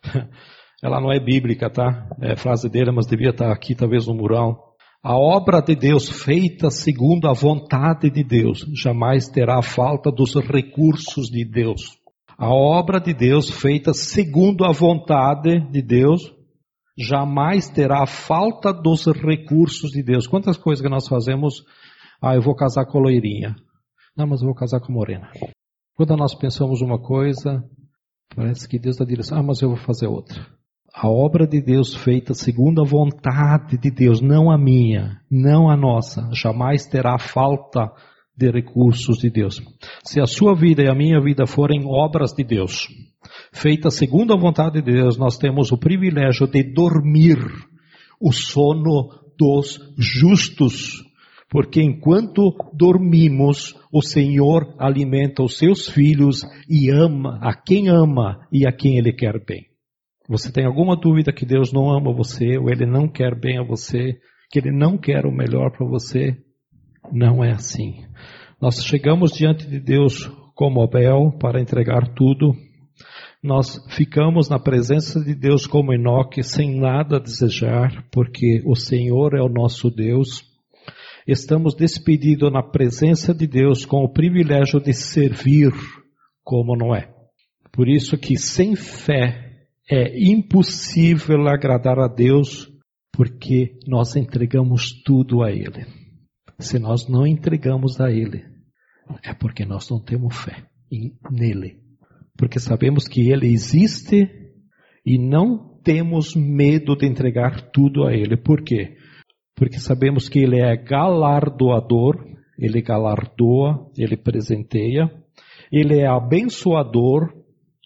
ela 0.85 1.01
não 1.01 1.11
é 1.11 1.19
bíblica, 1.19 1.71
tá? 1.71 2.07
É 2.21 2.37
frase 2.37 2.69
dele, 2.69 2.93
mas 2.93 3.07
devia 3.07 3.31
estar 3.31 3.51
aqui 3.51 3.75
talvez 3.75 4.07
no 4.07 4.15
mural. 4.15 4.64
A 5.07 5.19
obra 5.19 5.61
de 5.61 5.77
Deus 5.77 6.09
feita 6.09 6.71
segundo 6.71 7.29
a 7.29 7.35
vontade 7.35 8.09
de 8.09 8.25
Deus 8.25 8.65
jamais 8.73 9.29
terá 9.29 9.61
falta 9.61 10.11
dos 10.11 10.35
recursos 10.35 11.27
de 11.27 11.45
Deus. 11.45 11.99
A 12.39 12.49
obra 12.49 12.99
de 12.99 13.13
Deus 13.13 13.51
feita 13.51 13.93
segundo 13.93 14.65
a 14.65 14.73
vontade 14.73 15.61
de 15.71 15.83
Deus 15.83 16.33
jamais 16.97 17.69
terá 17.69 18.07
falta 18.07 18.73
dos 18.73 19.05
recursos 19.05 19.91
de 19.91 20.03
Deus. 20.03 20.27
Quantas 20.27 20.57
coisas 20.57 20.83
que 20.83 20.91
nós 20.91 21.07
fazemos? 21.07 21.63
Ah, 22.19 22.35
eu 22.35 22.41
vou 22.41 22.57
casar 22.57 22.87
com 22.87 22.97
a 22.97 23.03
loirinha. 23.03 23.55
Não, 24.17 24.27
mas 24.27 24.41
eu 24.41 24.47
vou 24.47 24.55
casar 24.55 24.81
com 24.81 24.91
a 24.91 24.95
morena. 24.95 25.31
Quando 25.95 26.17
nós 26.17 26.35
pensamos 26.35 26.81
uma 26.81 26.99
coisa, 26.99 27.63
parece 28.35 28.67
que 28.67 28.79
Deus 28.79 28.95
está 28.99 29.05
dizendo, 29.05 29.39
ah, 29.39 29.43
mas 29.43 29.61
eu 29.61 29.69
vou 29.69 29.77
fazer 29.77 30.07
outra 30.07 30.43
a 30.95 31.09
obra 31.09 31.45
de 31.45 31.61
Deus 31.61 31.93
feita 31.93 32.35
segundo 32.35 32.81
a 32.81 32.85
vontade 32.85 33.77
de 33.77 33.91
Deus, 33.91 34.21
não 34.21 34.49
a 34.49 34.57
minha, 34.57 35.21
não 35.29 35.69
a 35.69 35.77
nossa, 35.77 36.31
jamais 36.33 36.87
terá 36.87 37.19
falta 37.19 37.91
de 38.37 38.49
recursos 38.49 39.19
de 39.19 39.29
Deus. 39.29 39.61
Se 40.05 40.21
a 40.21 40.27
sua 40.27 40.55
vida 40.55 40.85
e 40.85 40.89
a 40.89 40.95
minha 40.95 41.21
vida 41.21 41.47
forem 41.49 41.85
obras 41.85 42.33
de 42.33 42.45
Deus, 42.45 42.87
feitas 43.53 43.95
segundo 43.95 44.33
a 44.33 44.39
vontade 44.39 44.81
de 44.81 44.93
Deus, 44.93 45.19
nós 45.19 45.37
temos 45.37 45.73
o 45.73 45.77
privilégio 45.79 46.47
de 46.47 46.63
dormir 46.63 47.39
o 48.21 48.33
sono 48.33 49.09
dos 49.37 49.81
justos. 49.99 51.03
Porque 51.51 51.83
enquanto 51.83 52.55
dormimos, 52.73 53.75
o 53.93 54.01
Senhor 54.01 54.75
alimenta 54.79 55.43
os 55.43 55.59
seus 55.59 55.89
filhos 55.89 56.43
e 56.69 56.91
ama 56.91 57.39
a 57.43 57.53
quem 57.53 57.89
ama 57.89 58.47
e 58.53 58.67
a 58.67 58.73
quem 58.73 58.97
Ele 58.97 59.13
quer 59.13 59.45
bem. 59.45 59.74
Você 60.27 60.51
tem 60.51 60.65
alguma 60.65 60.97
dúvida 60.97 61.33
que 61.33 61.45
Deus 61.45 61.71
não 61.71 61.91
ama 61.91 62.15
você, 62.15 62.57
ou 62.57 62.71
Ele 62.71 62.87
não 62.87 63.07
quer 63.07 63.39
bem 63.39 63.59
a 63.59 63.63
você, 63.63 64.19
que 64.51 64.59
Ele 64.59 64.71
não 64.71 64.97
quer 64.97 65.27
o 65.27 65.31
melhor 65.31 65.71
para 65.71 65.87
você? 65.87 66.35
Não 67.13 67.45
é 67.45 67.53
assim. 67.53 68.05
Nós 68.59 68.83
chegamos 68.83 69.33
diante 69.33 69.67
de 69.67 69.79
Deus 69.79 70.27
como 70.55 70.83
Abel 70.83 71.33
para 71.39 71.61
entregar 71.61 72.15
tudo. 72.15 72.55
Nós 73.43 73.79
ficamos 73.91 74.49
na 74.49 74.59
presença 74.59 75.23
de 75.23 75.35
Deus 75.35 75.67
como 75.67 75.93
Enoque, 75.93 76.43
sem 76.43 76.81
nada 76.81 77.17
a 77.17 77.21
desejar, 77.21 78.07
porque 78.11 78.63
o 78.65 78.75
Senhor 78.75 79.35
é 79.35 79.43
o 79.43 79.51
nosso 79.51 79.91
Deus. 79.91 80.43
Estamos 81.27 81.75
despedidos 81.75 82.51
na 82.51 82.63
presença 82.63 83.35
de 83.35 83.47
Deus 83.47 83.85
com 83.85 84.03
o 84.03 84.11
privilégio 84.11 84.81
de 84.81 84.95
servir 84.95 85.71
como 86.43 86.75
Noé. 86.75 87.11
Por 87.71 87.89
isso 87.89 88.17
que 88.17 88.39
sem 88.39 88.75
fé 88.75 89.44
é 89.91 90.19
impossível 90.19 91.47
agradar 91.49 91.99
a 91.99 92.09
Deus 92.09 92.71
porque 93.13 93.79
nós 93.87 94.17
entregamos 94.17 94.91
tudo 95.05 95.43
a 95.43 95.51
Ele. 95.51 95.87
Se 96.59 96.79
nós 96.79 97.09
não 97.09 97.27
entregamos 97.27 98.01
a 98.01 98.11
Ele, 98.11 98.45
é 99.23 99.35
porque 99.35 99.65
nós 99.65 99.89
não 99.91 100.01
temos 100.01 100.37
fé 100.37 100.67
nele. 101.31 101.79
Porque 102.37 102.59
sabemos 102.59 103.07
que 103.07 103.31
Ele 103.31 103.47
existe 103.47 104.29
e 105.05 105.19
não 105.19 105.79
temos 105.83 106.35
medo 106.35 106.97
de 106.97 107.07
entregar 107.07 107.71
tudo 107.71 108.05
a 108.05 108.13
Ele. 108.13 108.37
Por 108.37 108.63
quê? 108.63 108.97
Porque 109.55 109.79
sabemos 109.79 110.29
que 110.29 110.41
Ele 110.41 110.61
é 110.61 110.77
galardoador, 110.77 112.25
Ele 112.59 112.81
galardoa, 112.81 113.91
Ele 113.97 114.17
presenteia, 114.17 115.11
Ele 115.71 116.01
é 116.01 116.07
abençoador, 116.07 117.44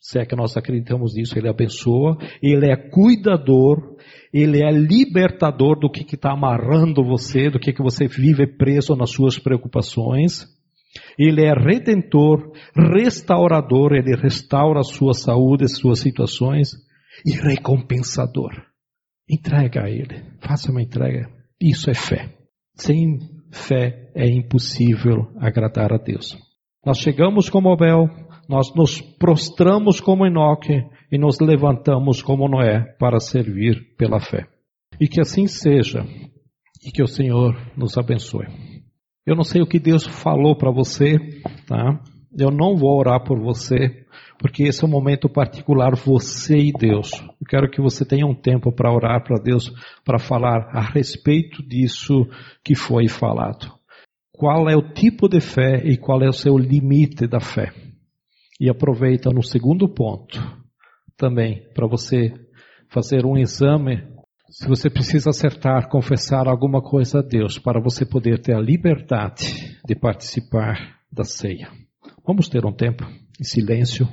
se 0.09 0.19
é 0.19 0.25
que 0.25 0.35
nós 0.35 0.57
acreditamos 0.57 1.15
nisso, 1.15 1.39
Ele 1.39 1.51
abençoa, 1.51 2.17
Ele 2.43 2.73
é 2.73 2.75
cuidador, 2.75 3.95
Ele 4.33 4.63
é 4.65 4.71
libertador 4.71 5.79
do 5.79 5.91
que 5.91 6.15
está 6.15 6.33
amarrando 6.33 7.05
você, 7.05 7.51
do 7.51 7.59
que, 7.59 7.75
que 7.75 7.83
você 7.83 8.09
vive 8.09 8.47
preso 8.47 8.97
nas 8.97 9.11
suas 9.11 9.39
preocupações. 9.39 10.47
Ele 11.19 11.45
é 11.45 11.53
redentor, 11.53 12.53
restaurador, 12.75 13.93
ele 13.93 14.17
restaura 14.17 14.81
a 14.81 14.83
sua 14.83 15.13
saúde, 15.13 15.65
as 15.65 15.77
suas 15.77 15.99
situações 15.99 16.71
e 17.27 17.33
recompensador. 17.33 18.53
Entrega 19.29 19.85
a 19.85 19.91
ele, 19.91 20.25
faça 20.41 20.73
uma 20.73 20.81
entrega. 20.81 21.29
Isso 21.61 21.91
é 21.91 21.95
fé. 21.95 22.35
Sem 22.77 23.19
fé 23.53 24.11
é 24.15 24.27
impossível 24.27 25.31
agradar 25.39 25.93
a 25.93 25.99
Deus. 25.99 26.39
Nós 26.83 26.97
chegamos 26.97 27.51
como 27.51 27.71
Abel, 27.71 28.09
nós 28.49 28.75
nos 28.75 29.01
prostramos 29.01 30.01
como 30.01 30.27
Enoque 30.27 30.83
e 31.13 31.19
nos 31.19 31.39
levantamos 31.39 32.23
como 32.23 32.49
Noé 32.49 32.81
para 32.99 33.21
servir 33.21 33.95
pela 33.97 34.19
fé. 34.19 34.49
E 34.99 35.07
que 35.07 35.21
assim 35.21 35.47
seja 35.47 36.05
e 36.83 36.91
que 36.91 37.03
o 37.03 37.07
Senhor 37.07 37.55
nos 37.77 37.99
abençoe. 37.99 38.47
Eu 39.27 39.37
não 39.37 39.45
sei 39.45 39.61
o 39.61 39.67
que 39.67 39.79
Deus 39.79 40.07
falou 40.07 40.57
para 40.57 40.71
você, 40.71 41.19
tá? 41.67 42.01
Eu 42.37 42.51
não 42.51 42.77
vou 42.77 42.99
orar 42.99 43.23
por 43.23 43.39
você, 43.39 44.07
porque 44.39 44.63
esse 44.63 44.83
é 44.83 44.87
um 44.87 44.91
momento 44.91 45.29
particular 45.29 45.95
você 45.95 46.57
e 46.57 46.73
Deus. 46.73 47.11
Eu 47.21 47.47
quero 47.47 47.71
que 47.71 47.83
você 47.83 48.07
tenha 48.07 48.27
um 48.27 48.35
tempo 48.35 48.73
para 48.73 48.91
orar 48.91 49.23
para 49.23 49.43
Deus, 49.43 49.71
para 50.05 50.19
falar 50.19 50.71
a 50.73 50.81
respeito 50.81 51.63
disso 51.63 52.27
que 52.65 52.75
foi 52.75 53.09
falado. 53.09 53.71
Qual 54.33 54.69
é 54.71 54.77
o 54.77 54.93
tipo 54.95 55.29
de 55.29 55.41
fé 55.41 55.83
e 55.85 55.99
qual 55.99 56.23
é 56.23 56.29
o 56.29 56.33
seu 56.33 56.57
limite 56.57 57.27
da 57.27 57.41
fé? 57.41 57.73
E 58.61 58.69
aproveita 58.69 59.31
no 59.31 59.43
segundo 59.43 59.89
ponto 59.89 60.39
também 61.17 61.63
para 61.75 61.87
você 61.87 62.33
fazer 62.89 63.25
um 63.25 63.37
exame 63.37 64.03
se 64.51 64.67
você 64.67 64.89
precisa 64.89 65.31
acertar, 65.31 65.89
confessar 65.91 66.49
alguma 66.49 66.81
coisa 66.81 67.19
a 67.19 67.23
Deus 67.23 67.59
para 67.59 67.81
você 67.81 68.07
poder 68.07 68.41
ter 68.41 68.55
a 68.55 68.61
liberdade 68.61 69.79
de 69.85 69.95
participar 69.95 70.99
da 71.13 71.23
ceia. 71.23 71.71
Vamos 72.27 72.49
ter 72.49 72.65
um 72.65 72.73
tempo 72.73 73.05
em 73.39 73.45
silêncio. 73.45 74.09